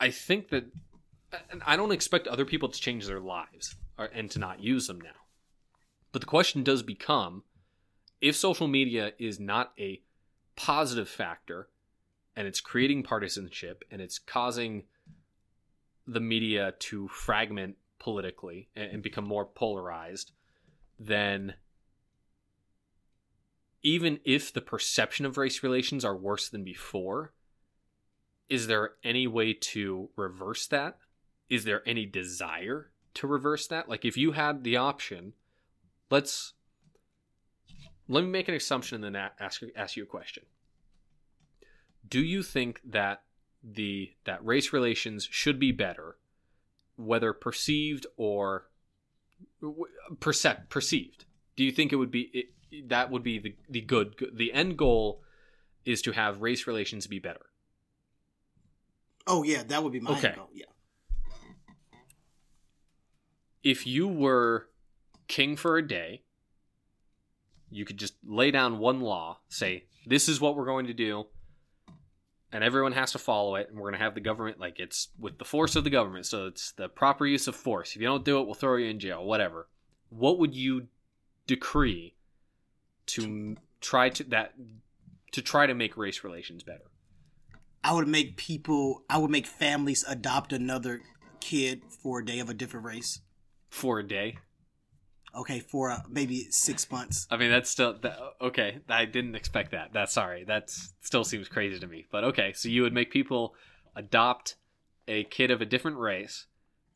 [0.00, 0.64] I think that
[1.50, 4.86] and I don't expect other people to change their lives uh, and to not use
[4.86, 5.10] them now.
[6.10, 7.44] But the question does become
[8.22, 10.00] if social media is not a
[10.54, 11.68] positive factor
[12.36, 14.84] and it's creating partisanship and it's causing
[16.06, 20.32] the media to fragment politically and, become more polarized,
[20.98, 21.54] then
[23.82, 27.32] even if the perception of race relations are worse than before,
[28.48, 30.98] is there any way to reverse that?
[31.48, 33.88] Is there any desire to reverse that?
[33.88, 35.32] Like if you had the option,
[36.08, 36.54] let's
[38.08, 40.44] let me make an assumption and then ask ask you a question.
[42.08, 43.22] Do you think that
[43.62, 46.16] the that race relations should be better,
[46.96, 48.68] whether perceived or
[50.20, 51.24] percept perceived?
[51.56, 52.30] Do you think it would be
[52.72, 55.22] it, that would be the the good the end goal
[55.84, 57.46] is to have race relations be better?
[59.26, 60.32] Oh yeah, that would be my Okay.
[60.34, 60.48] goal.
[60.52, 60.66] Yeah.
[63.62, 64.68] if you were
[65.28, 66.22] king for a day,
[67.72, 71.26] you could just lay down one law, say, this is what we're going to do,
[72.52, 75.08] and everyone has to follow it, and we're going to have the government, like, it's
[75.18, 77.96] with the force of the government, so it's the proper use of force.
[77.96, 79.68] If you don't do it, we'll throw you in jail, whatever.
[80.10, 80.88] What would you
[81.46, 82.14] decree
[83.06, 84.54] to try to that
[85.32, 86.90] to try to make race relations better?
[87.82, 89.04] I would make people.
[89.08, 91.00] I would make families adopt another
[91.40, 93.20] kid for a day of a different race.
[93.70, 94.36] For a day?
[95.34, 97.26] Okay, for uh, maybe six months.
[97.30, 98.78] I mean, that's still that, okay.
[98.88, 99.92] I didn't expect that.
[99.92, 102.06] That's sorry, that still seems crazy to me.
[102.10, 103.54] But okay, so you would make people
[103.96, 104.56] adopt
[105.08, 106.46] a kid of a different race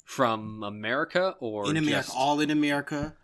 [0.05, 3.17] from America or in America, just- all in America,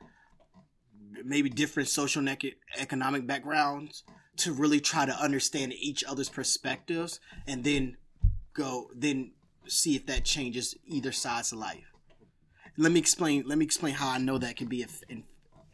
[1.24, 2.44] maybe different social and
[2.78, 4.02] economic backgrounds
[4.38, 7.96] to really try to understand each other's perspectives and then
[8.54, 9.32] go then
[9.66, 11.91] see if that changes either side's life.
[12.76, 13.44] Let me explain.
[13.46, 15.24] Let me explain how I know that can be if- in,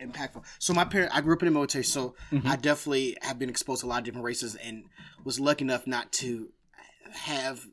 [0.01, 0.45] impactful.
[0.59, 2.47] So my parent, I grew up in the military, so mm-hmm.
[2.47, 4.85] I definitely have been exposed to a lot of different races and
[5.25, 6.51] was lucky enough not to
[7.13, 7.67] have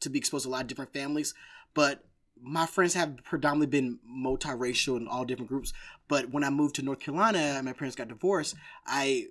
[0.00, 1.34] to be exposed to a lot of different families.
[1.74, 2.04] But
[2.42, 5.72] my friends have predominantly been multiracial in all different groups.
[6.08, 8.54] But when I moved to North Carolina and my parents got divorced,
[8.86, 9.26] I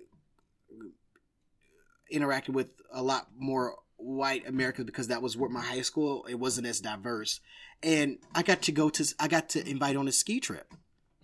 [2.12, 6.36] interacted with a lot more white Americans because that was where my high school it
[6.36, 7.40] wasn't as diverse,
[7.82, 10.74] and I got to go to I got to invite on a ski trip.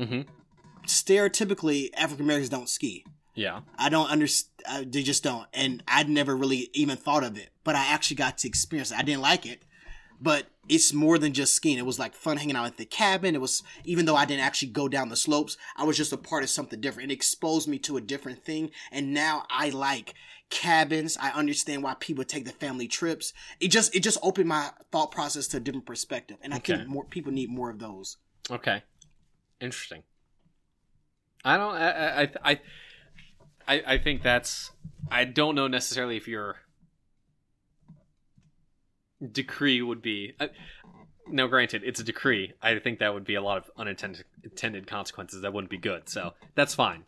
[0.00, 0.26] Mhm.
[0.86, 3.04] Stereotypically, African Americans don't ski.
[3.34, 3.60] Yeah.
[3.78, 4.92] I don't understand.
[4.92, 7.50] They just don't, and I'd never really even thought of it.
[7.64, 8.98] But I actually got to experience it.
[8.98, 9.62] I didn't like it,
[10.20, 11.78] but it's more than just skiing.
[11.78, 13.34] It was like fun hanging out at the cabin.
[13.34, 16.16] It was even though I didn't actually go down the slopes, I was just a
[16.16, 17.10] part of something different.
[17.10, 20.14] It exposed me to a different thing, and now I like
[20.50, 21.16] cabins.
[21.20, 23.32] I understand why people take the family trips.
[23.60, 26.76] It just it just opened my thought process to a different perspective, and I Okay.
[26.76, 28.16] think more people need more of those.
[28.50, 28.82] Okay.
[29.60, 30.02] Interesting.
[31.44, 31.74] I don't.
[31.74, 32.22] I.
[32.22, 32.30] I.
[32.44, 32.60] I.
[33.68, 34.70] I, I think that's.
[35.10, 36.56] I don't know necessarily if your
[39.32, 40.34] decree would be.
[40.38, 40.48] Uh,
[41.28, 42.52] now, granted, it's a decree.
[42.62, 46.08] I think that would be a lot of unintended intended consequences that wouldn't be good.
[46.08, 47.04] So that's fine.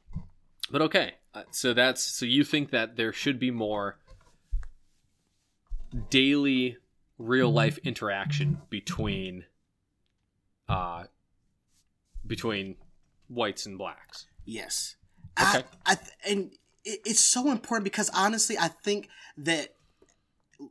[0.70, 1.14] But okay.
[1.38, 3.96] Uh, so that's so you think that there should be more
[6.11, 6.77] daily
[7.16, 9.44] real life interaction between
[10.68, 11.05] uh
[12.27, 12.74] between
[13.29, 14.27] whites and blacks.
[14.44, 14.96] Yes.
[15.40, 15.64] Okay.
[15.87, 16.51] I, I th- and
[16.85, 19.74] it, it's so important because honestly, I think that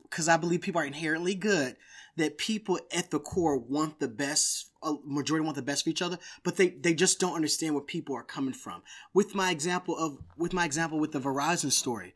[0.02, 1.76] because I believe people are inherently good,
[2.18, 4.66] that people at the core want the best.
[4.80, 7.82] A majority want the best for each other, but they they just don't understand where
[7.82, 8.82] people are coming from.
[9.12, 12.14] With my example of with my example with the Verizon story,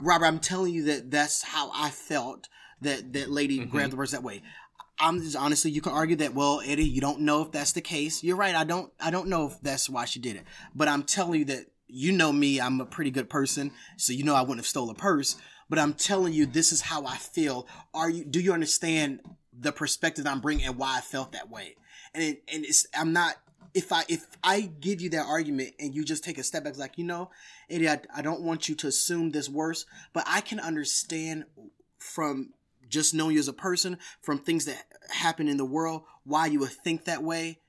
[0.00, 2.48] Robert, I'm telling you that that's how I felt
[2.82, 3.70] that that lady Mhm.
[3.70, 4.42] grabbed the words that way.
[4.98, 6.34] I'm just honestly, you can argue that.
[6.34, 8.22] Well, Eddie, you don't know if that's the case.
[8.22, 8.54] You're right.
[8.54, 8.92] I don't.
[9.00, 10.44] I don't know if that's why she did it.
[10.74, 12.60] But I'm telling you that you know me.
[12.60, 15.36] I'm a pretty good person, so you know I wouldn't have stole a purse.
[15.68, 17.66] But I'm telling you, this is how I feel.
[17.92, 18.24] Are you?
[18.24, 19.20] Do you understand
[19.58, 21.76] the perspective I'm bringing and why I felt that way?
[22.14, 22.86] And it, and it's.
[22.96, 23.36] I'm not.
[23.74, 26.78] If I if I give you that argument and you just take a step back,
[26.78, 27.30] like you know,
[27.68, 31.44] Eddie, I, I don't want you to assume this worse, but I can understand
[31.98, 32.50] from
[32.88, 36.60] just knowing you as a person, from things that happen in the world, why you
[36.60, 37.60] would think that way.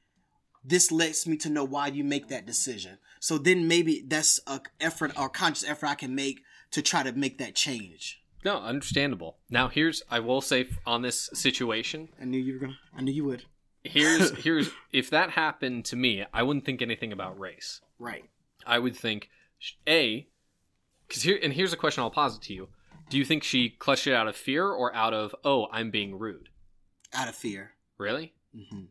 [0.64, 2.98] This lets me to know why you make that decision.
[3.20, 7.12] So then maybe that's a effort or conscious effort I can make to try to
[7.12, 8.22] make that change.
[8.44, 9.38] No, understandable.
[9.50, 12.78] Now here's I will say on this situation, I knew you were gonna.
[12.96, 13.44] I knew you would.
[13.84, 17.82] here's here's if that happened to me, I wouldn't think anything about race.
[18.00, 18.26] Right.
[18.66, 19.30] I would think
[19.88, 20.28] a
[21.10, 22.70] cuz here and here's a question I'll posit to you.
[23.10, 26.18] Do you think she clutched it out of fear or out of oh, I'm being
[26.18, 26.50] rude?
[27.14, 27.74] Out of fear.
[27.98, 28.34] Really?
[28.54, 28.86] hmm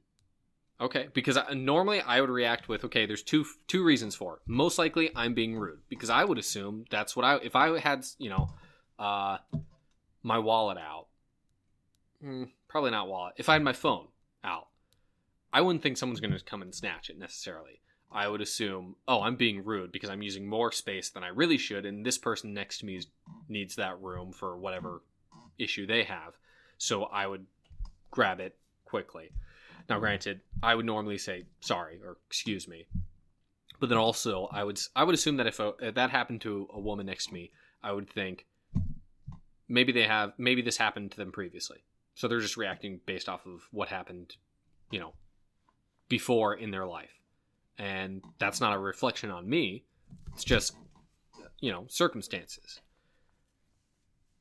[0.79, 4.41] Okay, because I, normally I would react with, okay, there's two two reasons for it.
[4.47, 8.05] Most likely, I'm being rude because I would assume that's what I if I had
[8.19, 8.51] you know,
[8.99, 9.39] uh,
[10.23, 11.07] my wallet out,
[12.23, 13.35] mm, probably not wallet.
[13.39, 14.09] If I had my phone
[14.45, 14.69] out,
[15.51, 17.81] I wouldn't think someone's going to come and snatch it necessarily.
[18.13, 21.59] I would assume, oh, I'm being rude because I'm using more space than I really
[21.59, 23.07] should, and this person next to me is,
[23.49, 25.03] needs that room for whatever
[25.59, 26.35] issue they have.
[26.79, 27.47] So I would
[28.11, 29.33] grab it quickly.
[29.89, 30.01] Now, mm-hmm.
[30.01, 32.87] granted, I would normally say sorry or excuse me,
[33.81, 36.69] but then also I would I would assume that if, a, if that happened to
[36.73, 38.47] a woman next to me, I would think
[39.69, 43.47] maybe they have maybe this happened to them previously, so they're just reacting based off
[43.47, 44.37] of what happened,
[44.91, 45.13] you know,
[46.09, 47.21] before in their life,
[47.79, 49.85] and that's not a reflection on me.
[50.33, 50.75] It's just
[51.61, 52.81] you know circumstances.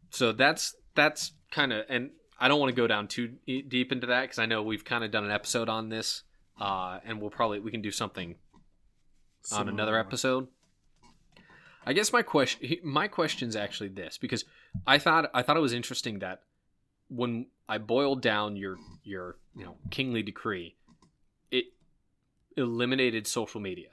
[0.09, 4.07] So that's that's kind of and I don't want to go down too deep into
[4.07, 6.23] that because I know we've kind of done an episode on this,
[6.59, 8.35] uh, and we'll probably we can do something
[9.51, 10.47] on another episode.
[11.85, 14.43] I guess my question my question's actually this because
[14.87, 16.41] I thought I thought it was interesting that
[17.09, 20.75] when I boiled down your your you know kingly decree,
[21.51, 21.65] it
[22.57, 23.89] eliminated social media.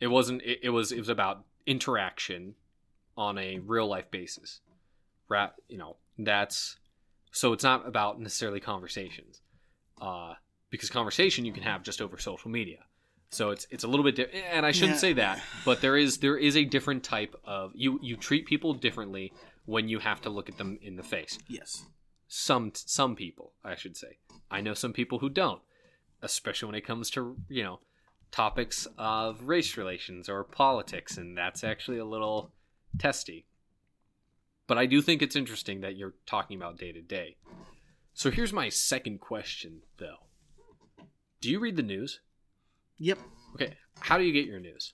[0.00, 0.42] It wasn't.
[0.42, 0.92] It, it was.
[0.92, 2.54] It was about interaction
[3.16, 4.60] on a real life basis.
[5.28, 5.50] Right.
[5.68, 6.78] you know that's
[7.30, 9.40] so it's not about necessarily conversations,
[10.00, 10.34] uh,
[10.70, 12.84] because conversation you can have just over social media,
[13.30, 15.00] So it's it's a little bit different, and I shouldn't Yeah.
[15.00, 18.72] say that, but there is there is a different type of you you treat people
[18.74, 19.32] differently
[19.66, 21.38] when you have to look at them in the face.
[21.48, 21.84] Yes.
[22.26, 24.18] Some some people, I should say.
[24.50, 25.60] I know some people who don't,
[26.22, 27.80] especially when it comes to you know
[28.30, 32.52] topics of race relations or politics, and that's actually a little
[32.98, 33.46] testy.
[34.68, 37.36] But I do think it's interesting that you're talking about day to day.
[38.12, 40.26] So here's my second question, though.
[41.40, 42.20] Do you read the news?
[42.98, 43.18] Yep.
[43.54, 44.92] Okay, how do you get your news?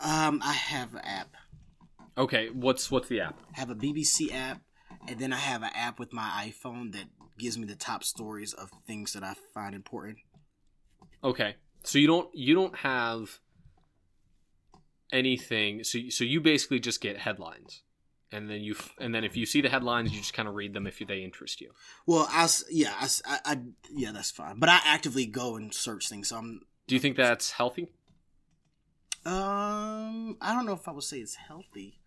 [0.00, 1.34] Um, I have an app.
[2.16, 3.38] Okay, what's what's the app?
[3.56, 4.60] I have a BBC app,
[5.08, 7.04] and then I have an app with my iPhone that
[7.38, 10.18] gives me the top stories of things that I find important.
[11.24, 13.40] Okay, so you don't you don't have
[15.12, 15.82] anything.
[15.82, 17.82] So so you basically just get headlines,
[18.32, 20.54] and then you f- and then if you see the headlines, you just kind of
[20.54, 21.72] read them if they interest you.
[22.06, 22.94] Well, I s- yeah,
[23.44, 23.58] I
[23.92, 24.58] yeah, that's fine.
[24.58, 26.28] But I actively go and search things.
[26.28, 27.88] So I'm Do you think that's healthy?
[29.26, 31.98] um, I don't know if I would say it's healthy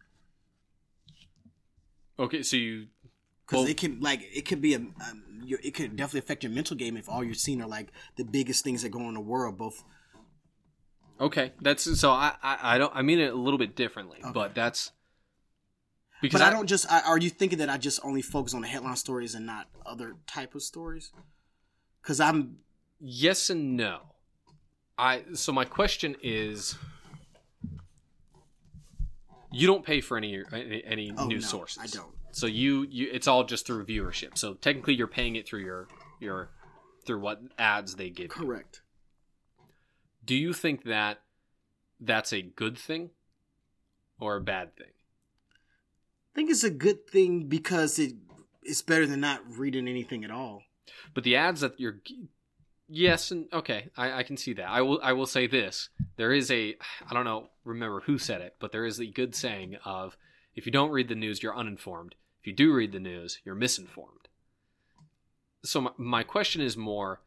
[2.20, 2.88] Okay, so you
[3.46, 6.44] because Well- it can like it could be a um, your, it could definitely affect
[6.44, 9.08] your mental game if all you're seeing are like the biggest things that go on
[9.10, 9.84] in the world, both
[11.20, 11.52] okay?
[11.62, 14.32] That's so I I, I don't I mean it a little bit differently, Okay.
[14.32, 14.92] but that's
[16.24, 16.90] because But I, don't just.
[16.90, 19.68] I, are you thinking that I just only focus on the headline stories and not
[19.86, 21.12] other type of stories?
[22.02, 22.60] Because I'm.
[23.00, 24.00] Yes and no.
[24.98, 26.76] I so my question is
[29.52, 31.80] you don't pay for any any, any Oh, news no, sources.
[31.82, 32.14] I don't.
[32.32, 34.38] So you you it's all just through viewership.
[34.38, 35.88] So technically you're paying it through your
[36.22, 36.52] your
[37.06, 38.30] through what ads they give you.
[38.30, 38.82] Correct.
[40.24, 41.20] Do you think that
[42.00, 43.10] that's a good thing
[44.22, 44.88] or a bad thing?
[46.34, 48.14] I think it's a good thing because it
[48.64, 50.64] it's better than not reading anything at all.
[51.14, 52.02] But the ads that you're
[52.88, 54.68] yes and okay, I, I can see that.
[54.68, 56.76] I will I will say this: there is a
[57.08, 60.18] I don't know remember who said it, but there is the good saying of
[60.56, 62.16] if you don't read the news, you're uninformed.
[62.42, 64.28] If you do read the news, you're misinformed.
[65.64, 67.22] So my, my question is more: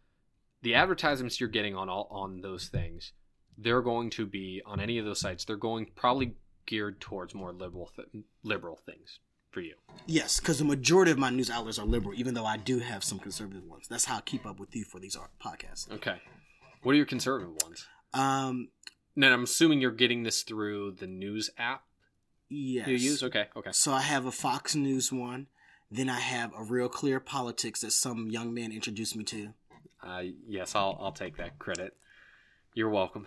[0.63, 3.13] the advertisements you're getting on all on those things,
[3.57, 5.45] they're going to be on any of those sites.
[5.45, 6.35] They're going probably
[6.67, 9.75] geared towards more liberal th- liberal things for you.
[10.07, 13.03] Yes, because the majority of my news outlets are liberal, even though I do have
[13.03, 13.89] some conservative ones.
[13.89, 15.91] That's how I keep up with you for these podcasts.
[15.91, 16.21] Okay,
[16.83, 17.87] what are your conservative ones?
[18.13, 18.69] Um,
[19.15, 21.85] now I'm assuming you're getting this through the news app
[22.49, 22.89] yes.
[22.89, 23.23] you use.
[23.23, 23.73] Okay, okay.
[23.73, 25.47] So I have a Fox News one.
[25.91, 29.55] Then I have a Real Clear Politics that some young man introduced me to.
[30.03, 31.97] Uh, yes, I'll I'll take that credit.
[32.75, 33.27] You're welcome.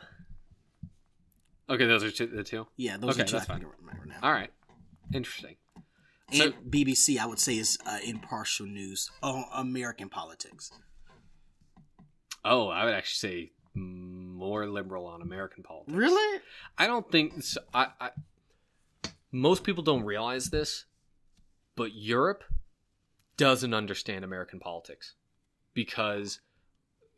[1.69, 2.67] Okay, those are two, the two.
[2.77, 4.17] Yeah, those Okay, are two I that's can remember now.
[4.23, 4.51] All right,
[5.13, 5.55] interesting.
[6.31, 10.71] And So- BBC, I would say, is uh, impartial news on American politics.
[12.45, 15.95] Oh, I would actually say more liberal on American politics.
[15.95, 16.41] Really?
[16.77, 18.09] I don't think so, I, I.
[19.31, 20.85] Most people don't realize this,
[21.75, 22.43] but Europe
[23.37, 25.13] doesn't understand American politics
[25.73, 26.39] because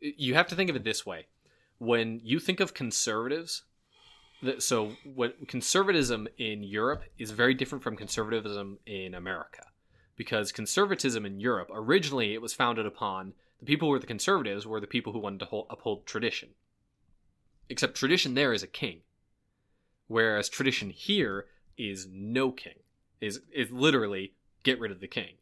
[0.00, 1.26] you have to think of it this way:
[1.78, 3.62] when you think of conservatives,
[4.42, 9.64] that so what conservatism in Europe is very different from conservatism in America,
[10.16, 14.66] because conservatism in Europe originally it was founded upon the people who were the conservatives
[14.66, 16.50] were the people who wanted to hold, uphold tradition.
[17.68, 19.00] Except tradition there is a king.
[20.08, 21.46] Whereas tradition here
[21.78, 22.80] is no king.
[23.20, 24.34] Is is literally
[24.64, 25.34] get rid of the king.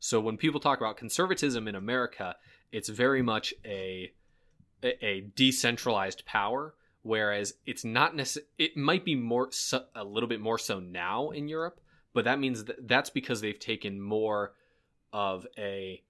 [0.00, 2.36] So when people talk about conservatism in america
[2.72, 4.12] it's very much a
[4.82, 6.74] a a decentralized power
[7.08, 11.30] whereas it's not necess- it might be more so, a little bit more so now
[11.30, 11.80] in europe
[12.12, 14.52] but that means that that's because they've taken more
[15.12, 16.02] of a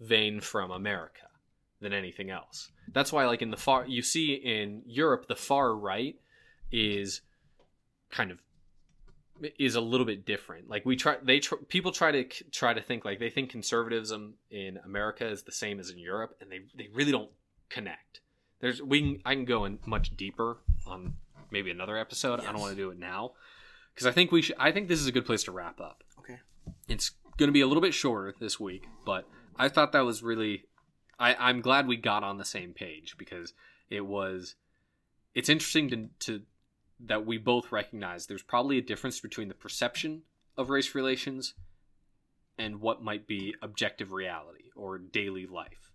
[0.00, 1.28] vein from america
[1.80, 5.74] than anything else that's why like in the far you see in europe the far
[5.74, 6.16] right
[6.72, 7.20] is
[8.10, 8.38] kind of
[9.58, 10.68] is a little bit different.
[10.68, 14.34] Like we try, they tr- people try to try to think like they think conservatism
[14.50, 17.30] in America is the same as in Europe, and they they really don't
[17.68, 18.20] connect.
[18.60, 21.14] There's we can, I can go in much deeper on
[21.50, 22.40] maybe another episode.
[22.40, 23.32] I don't want to do it now
[23.94, 24.56] because I think we should.
[24.58, 26.02] I think this is a good place to wrap up.
[26.18, 26.38] Okay.
[26.88, 30.22] It's going to be a little bit shorter this week, but I thought that was
[30.22, 30.64] really.
[31.20, 33.52] I, I'm glad we got on the same page because
[33.90, 34.54] it was.
[35.34, 36.42] It's interesting to, to
[37.00, 40.22] that we both recognize there's probably a difference between the perception
[40.56, 41.54] of race relations
[42.58, 45.87] and what might be objective reality or daily life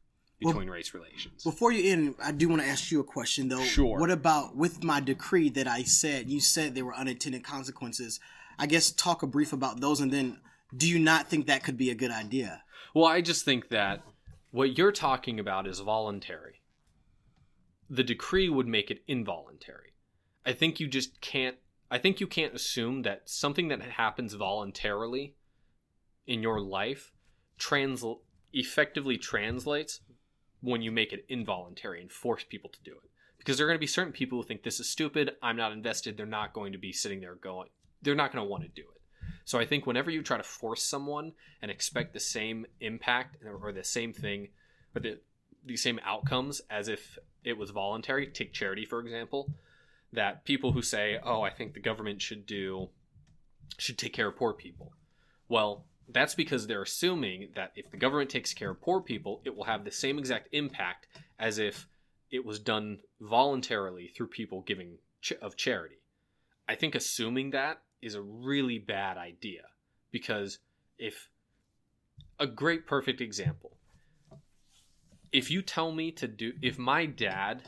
[0.44, 1.44] Well, race relations.
[1.44, 3.64] Before you end, I do want to ask you a question, though.
[3.64, 4.00] Sure.
[4.00, 6.30] What about with my decree that I said?
[6.30, 8.20] You said there were unintended consequences.
[8.60, 10.40] I guess talk a brief about those, and then
[10.76, 12.64] do you not think that could be a good idea?
[12.94, 14.04] Well, I just think that
[14.52, 16.62] what you're talking about is voluntary.
[17.90, 19.94] the decree would make it involuntary.
[20.46, 21.58] I think you just can't
[21.92, 25.36] I think you can't assume that something that happens voluntarily
[26.26, 27.12] in your life
[27.60, 28.22] transl-
[28.52, 30.00] effectively translates
[30.64, 33.10] when you make it involuntary and force people to do it.
[33.38, 35.74] Because there are going to be certain people who think this is stupid, I'm not
[35.74, 37.68] invested, they're not going to be sitting there going,
[38.02, 39.02] they're not going to want to do it.
[39.44, 43.74] So I think whenever you try to force someone and expect the same impact or
[43.74, 44.50] the same thing
[44.96, 45.20] or the
[45.66, 49.54] the same outcomes as if it was voluntary, take charity for example,
[50.12, 52.90] that people who say, "Oh, I think the government should do
[53.78, 54.94] should take care of poor people."
[55.50, 59.56] Well, that's because they're assuming that if the government takes care of poor people, it
[59.56, 61.08] will have the same exact impact
[61.40, 61.88] as if
[62.32, 66.00] it was done voluntarily through people giving ch- of charity.
[66.68, 69.62] I think assuming that is a really bad idea
[70.12, 70.60] because
[70.98, 71.30] if
[72.40, 73.78] a great perfect example
[75.32, 77.64] if you tell me to do if my dad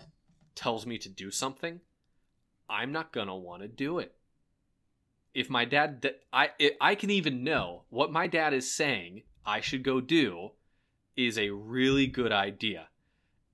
[0.54, 1.82] tells me to do something
[2.70, 4.14] i'm not going to want to do it
[5.36, 6.50] if my dad i
[6.82, 10.52] i can even know what my dad is saying i should go do
[11.16, 12.88] is a really good idea.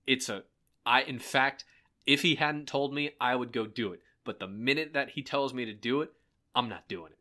[0.08, 0.44] It's a
[0.86, 1.66] i in fact
[2.06, 4.02] if he hadn't told me i would go do it.
[4.24, 6.14] But the minute that he tells me to do it
[6.56, 7.20] i'm not doing it.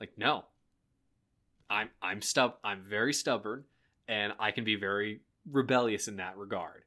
[0.00, 0.44] Like no.
[1.68, 3.64] I'm i'm stub i'm very stubborn
[4.06, 6.84] and i can be very rebellious in that regard.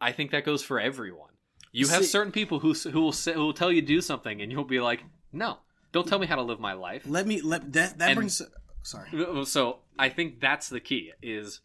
[0.00, 1.30] I think that goes for everyone.
[1.70, 4.00] You have See- certain people who who will say, who will tell you to do
[4.00, 5.58] something and you'll be like no
[5.92, 8.42] don't tell me how to live my life Let me let that that And- brings.
[8.82, 9.44] Sorry.
[9.44, 11.60] so I think that's the key is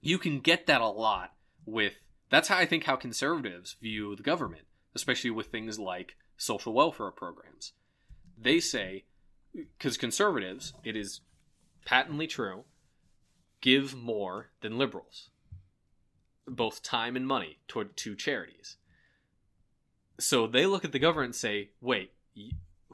[0.00, 1.34] you can get that a lot
[1.66, 1.94] with
[2.30, 7.10] that's how I think how conservatives view the government, especially with things like social welfare
[7.10, 7.72] programs.
[8.38, 9.04] They say
[9.52, 11.20] because conservatives, it is
[11.84, 12.64] patently true,
[13.60, 15.30] give more than liberals,
[16.46, 18.76] both time and money toward to charities.
[20.18, 22.12] So they look at the government and say, "Wait,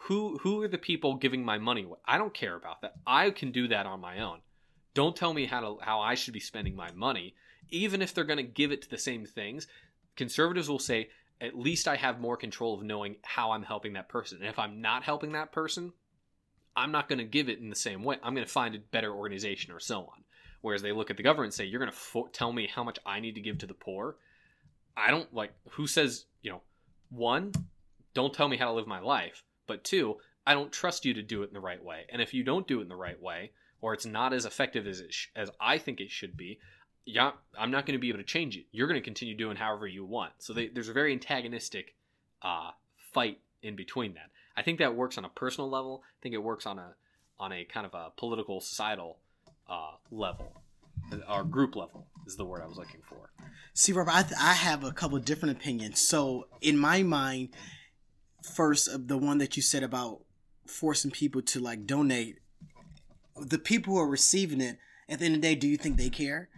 [0.05, 1.87] who who are the people giving my money?
[2.05, 2.95] I don't care about that.
[3.07, 4.39] I can do that on my own.
[4.95, 7.35] Don't tell me how to how I should be spending my money.
[7.69, 9.67] Even if they're going to give it to the same things,
[10.17, 14.09] conservatives will say at least I have more control of knowing how I'm helping that
[14.09, 14.39] person.
[14.39, 15.93] And if I'm not helping that person,
[16.77, 18.17] I'm not going to give it in the same way.
[18.23, 20.25] I'm going to find a better organization or so on.
[20.63, 22.85] Whereas they look at the government and say, "You're going to fo- tell me how
[22.85, 24.17] much I need to give to the poor."
[24.97, 26.63] I don't like who says, you know,
[27.11, 27.53] one,
[28.13, 31.23] don't tell me how to live my life, but two, I don't trust you to
[31.23, 32.07] do it in the right way.
[32.09, 34.85] And if you don't do it in the right way, or it's not as effective
[34.85, 36.59] as sh- as I think it should be,
[37.05, 38.66] yeah, I'm not going to be able to change it.
[38.73, 40.33] You're going to continue doing however you want.
[40.39, 41.95] So they, there's a very antagonistic
[42.43, 42.73] uh,
[43.12, 44.31] fight in between that.
[44.57, 46.03] I think that works on a personal level.
[46.05, 46.97] I think it works on a
[47.39, 49.18] on a kind of a political societal
[49.68, 50.62] uh, level
[51.29, 53.31] or group level is the word I was looking for.
[53.73, 56.01] See, Robert, I, th- I have a couple different opinions.
[56.01, 57.51] So, in my mind,
[58.43, 60.20] first, of the one that you said about
[60.66, 62.38] forcing people to like donate,
[63.36, 64.78] the people who are receiving it,
[65.09, 66.49] at the end of the day, do you think they care?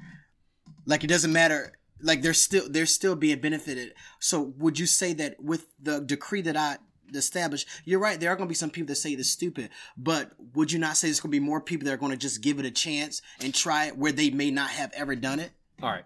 [0.85, 1.73] Like, it doesn't matter.
[2.01, 3.95] Like, they're still they're still being benefited.
[4.19, 6.77] So, would you say that with the decree that I
[7.15, 8.19] established, you're right.
[8.19, 10.97] There are going to be some people that say it's stupid, but would you not
[10.97, 12.71] say there's going to be more people that are going to just give it a
[12.71, 15.53] chance and try it where they may not have ever done it?
[15.83, 16.05] All right.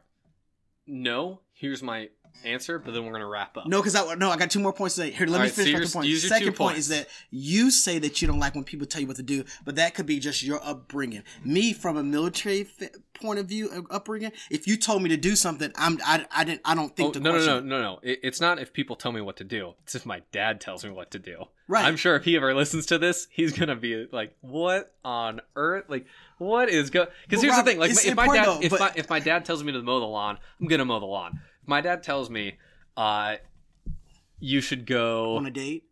[0.86, 2.10] No, here's my
[2.44, 3.66] answer, but then we're gonna wrap up.
[3.66, 5.10] No, because I no, I got two more points to say.
[5.10, 6.08] Here, let me Alright, so finish my points.
[6.08, 6.78] use your Second two point points.
[6.80, 9.44] is that you say that you don't like when people tell you what to do,
[9.64, 11.22] but that could be just your upbringing.
[11.44, 15.16] Me, from a military f- point of view, uh, upbringing, if you told me to
[15.16, 17.68] do something, I'm I, I didn't I don't Oh, think to no, no, question.
[17.68, 17.98] no, no, no.
[18.02, 19.74] It, it's not if people tell me what to do.
[19.82, 21.44] It's if my dad tells me what to do.
[21.68, 21.84] Right.
[21.84, 25.86] I'm sure if he ever listens to this, he's gonna be like, "What on earth?
[25.88, 26.06] Like,
[26.38, 28.80] what is go?" Because here's Rob, the thing: like, if my dad, though, if but-
[28.80, 31.40] my if my dad tells me to mow the lawn, I'm gonna mow the lawn.
[31.66, 32.58] My dad tells me,
[32.96, 33.36] uh,
[34.38, 35.36] you should go.
[35.36, 35.84] On a date,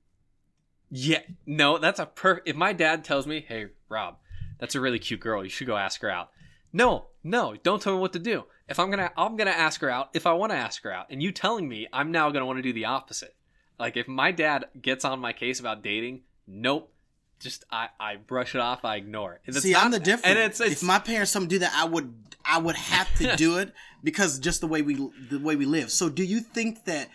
[0.91, 2.41] Yeah, no, that's a per.
[2.47, 4.19] If my dad tells me, "Hey, Rob,
[4.59, 5.43] that's a really cute girl.
[5.43, 6.31] You should go ask her out."
[6.73, 8.45] No, no, don't tell me what to do.
[8.69, 11.07] If I'm gonna, I'm gonna ask her out if I want to ask her out.
[11.11, 13.35] And you telling me, I'm now gonna want to do the opposite.
[13.79, 16.94] Like if my dad gets on my case about dating, nope.
[17.41, 18.85] Just I, I brush it off.
[18.85, 19.41] I ignore it.
[19.47, 20.27] It's see, I'm the difference.
[20.27, 22.15] And it's, it's if my parents told me to do that, I would
[22.45, 23.73] I would have to do it
[24.05, 24.95] because just the way we
[25.31, 25.91] the way we live.
[25.91, 27.09] So, do you think that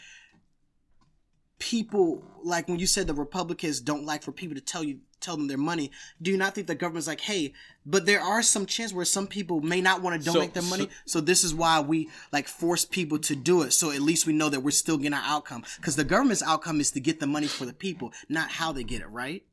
[1.59, 5.35] people like when you said the Republicans don't like for people to tell you tell
[5.35, 5.91] them their money?
[6.21, 7.53] Do you not think the government's like, hey,
[7.85, 10.63] but there are some chance where some people may not want to So- donate their
[10.63, 13.71] money, so- so this is why we like force people to do it.
[13.71, 16.79] So at least we know that we're still getting our outcome because the government's outcome
[16.79, 19.09] is to get the money for the people, not how they get it.
[19.09, 19.43] Right?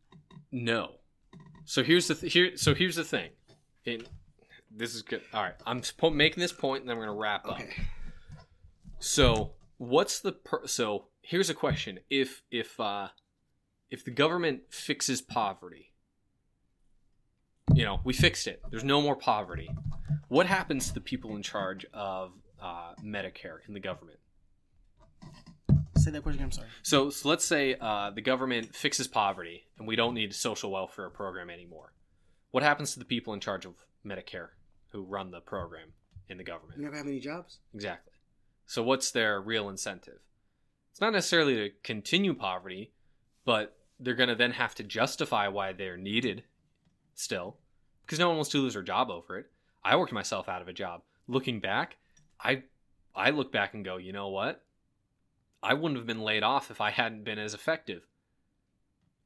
[0.52, 0.96] No.
[1.64, 2.56] So here's the th- here.
[2.56, 3.30] So here's the thing.
[3.86, 4.08] And
[4.70, 5.22] this is good.
[5.32, 5.82] All right, I'm
[6.14, 7.60] making this point, and then we're gonna wrap up.
[8.98, 13.08] So what's the per- so here's a question if if uh
[13.90, 15.92] if the government fixes poverty
[17.74, 19.68] you know we fixed it there's no more poverty
[20.28, 24.18] what happens to the people in charge of uh, medicare in the government
[26.06, 26.44] Say that question again.
[26.44, 26.68] I'm sorry.
[26.82, 30.70] so, so let's say uh, the government fixes poverty and we don't need a social
[30.70, 31.92] welfare program anymore
[32.52, 33.74] what happens to the people in charge of
[34.06, 34.50] medicare
[34.90, 35.88] who run the program
[36.28, 37.58] in the government You never have any jobs.
[37.74, 38.12] Exactly.
[38.66, 40.20] So what's their real incentive?
[40.92, 42.92] It's not necessarily to continue poverty,
[43.44, 46.44] but they're going to then have to justify why they're needed
[47.16, 47.56] still
[48.04, 49.46] because no one wants to lose their job over it.
[49.84, 51.02] I worked myself out of a job.
[51.26, 51.96] Looking back,
[52.40, 52.62] I
[53.14, 54.64] I look back and go, "You know what?
[55.62, 58.06] I wouldn't have been laid off if I hadn't been as effective."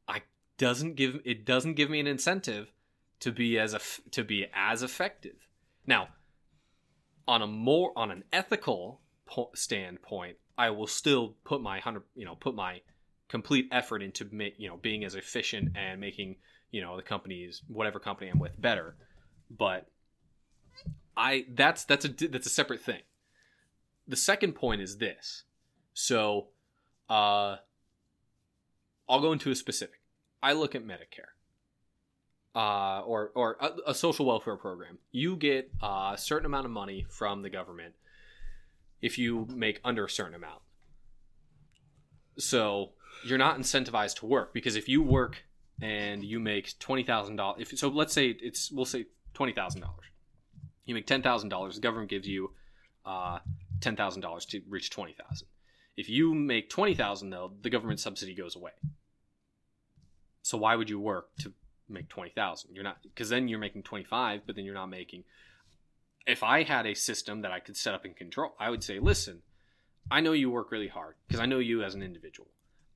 [0.09, 0.23] I
[0.59, 2.73] doesn't give it doesn't give me an incentive
[3.21, 5.47] to be as a to be as effective.
[5.87, 6.09] Now,
[7.29, 12.25] on a more on an ethical po- standpoint, I will still put my hundred, you
[12.25, 12.81] know, put my
[13.29, 14.29] complete effort into
[14.59, 16.37] you know being as efficient and making
[16.73, 18.97] you know the company's whatever company I'm with better.
[19.51, 19.87] But
[21.17, 23.03] I that's that's a that's a separate thing.
[24.09, 25.45] The second point is this.
[25.93, 26.49] So,
[27.09, 27.57] uh,
[29.09, 30.01] I'll go into a specific.
[30.43, 31.35] I look at Medicare
[32.55, 34.99] uh, or or a, a social welfare program.
[35.13, 37.95] You get a certain amount of money from the government
[39.01, 40.63] if you make under a certain amount.
[42.39, 42.91] So
[43.25, 45.45] you're not incentivized to work because if you work
[45.81, 49.83] and you make twenty thousand dollars, if so, let's say it's we'll say twenty thousand
[49.83, 50.07] dollars.
[50.85, 51.77] You make ten thousand dollars.
[51.77, 52.53] The government gives you
[53.07, 53.39] uh,
[53.81, 55.47] ten thousand dollars to reach twenty thousand.
[56.01, 58.73] If you make twenty thousand though, the government subsidy goes away.
[60.43, 61.53] So why would you work to
[61.91, 62.75] make 20,000.
[62.75, 65.25] You're not cuz then you're making 25, but then you're not making
[66.27, 68.99] If I had a system that I could set up and control, I would say,
[68.99, 69.43] "Listen,
[70.11, 72.51] I know you work really hard because I know you as an individual.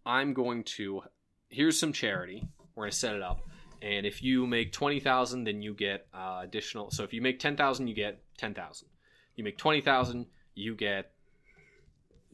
[0.07, 1.03] I'm going to
[1.49, 2.47] here's some charity.
[2.75, 3.49] We're going to set it up.
[3.83, 6.91] And if you make 20,000, then you get uh, additional.
[6.91, 8.89] So if you make 10,000, you get 10,000.
[9.37, 11.13] You make 20,000, you get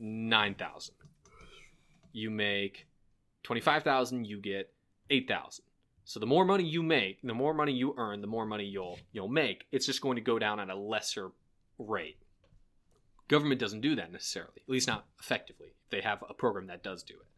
[0.01, 0.94] 9,000.
[2.12, 2.86] You make
[3.42, 4.72] 25,000, you get
[5.11, 5.64] 8,000.
[6.05, 8.98] So the more money you make, the more money you earn, the more money you'll
[9.12, 9.66] you'll make.
[9.70, 11.30] It's just going to go down at a lesser
[11.78, 12.18] rate.
[13.28, 15.68] Government doesn't do that necessarily, at least not effectively.
[15.90, 17.28] They have a program that does do it.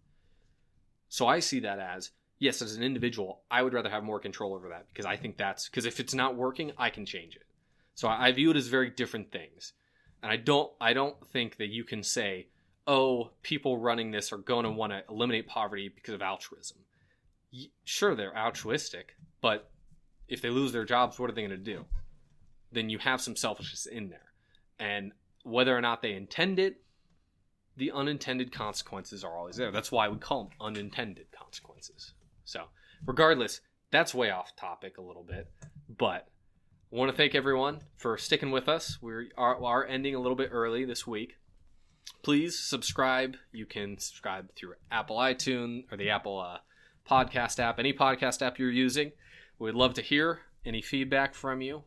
[1.10, 4.54] So I see that as yes, as an individual, I would rather have more control
[4.54, 7.44] over that because I think that's because if it's not working, I can change it.
[7.94, 9.74] So I, I view it as very different things,
[10.22, 12.48] and I don't I don't think that you can say,
[12.86, 16.78] oh, people running this are going to want to eliminate poverty because of altruism
[17.84, 19.70] sure they're altruistic, but
[20.28, 21.84] if they lose their jobs, what are they going to do?
[22.70, 24.32] Then you have some selfishness in there.
[24.78, 25.12] And
[25.44, 26.80] whether or not they intend it,
[27.76, 29.70] the unintended consequences are always there.
[29.70, 32.12] That's why we call them unintended consequences.
[32.44, 32.64] So,
[33.06, 33.60] regardless,
[33.90, 35.50] that's way off topic a little bit,
[35.98, 36.28] but
[36.92, 38.98] I want to thank everyone for sticking with us.
[39.00, 41.38] We are, are ending a little bit early this week.
[42.22, 43.36] Please subscribe.
[43.50, 46.58] You can subscribe through Apple iTunes or the Apple uh,
[47.08, 49.12] podcast app, any podcast app you're using.
[49.58, 51.84] We'd love to hear any feedback from you.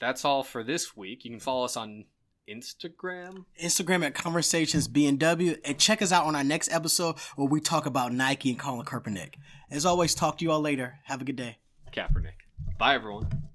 [0.00, 1.26] That's all for this week.
[1.26, 2.06] You can follow us on
[2.48, 3.44] Instagram.
[3.62, 7.84] Instagram at Conversations BNW and check us out on our next episode where we talk
[7.84, 9.34] about Nike and Colin Kaepernick.
[9.70, 11.00] As always, talk to you all later.
[11.04, 11.58] Have a good day.
[11.92, 12.40] Kaepernick.
[12.78, 13.50] Bye, everyone.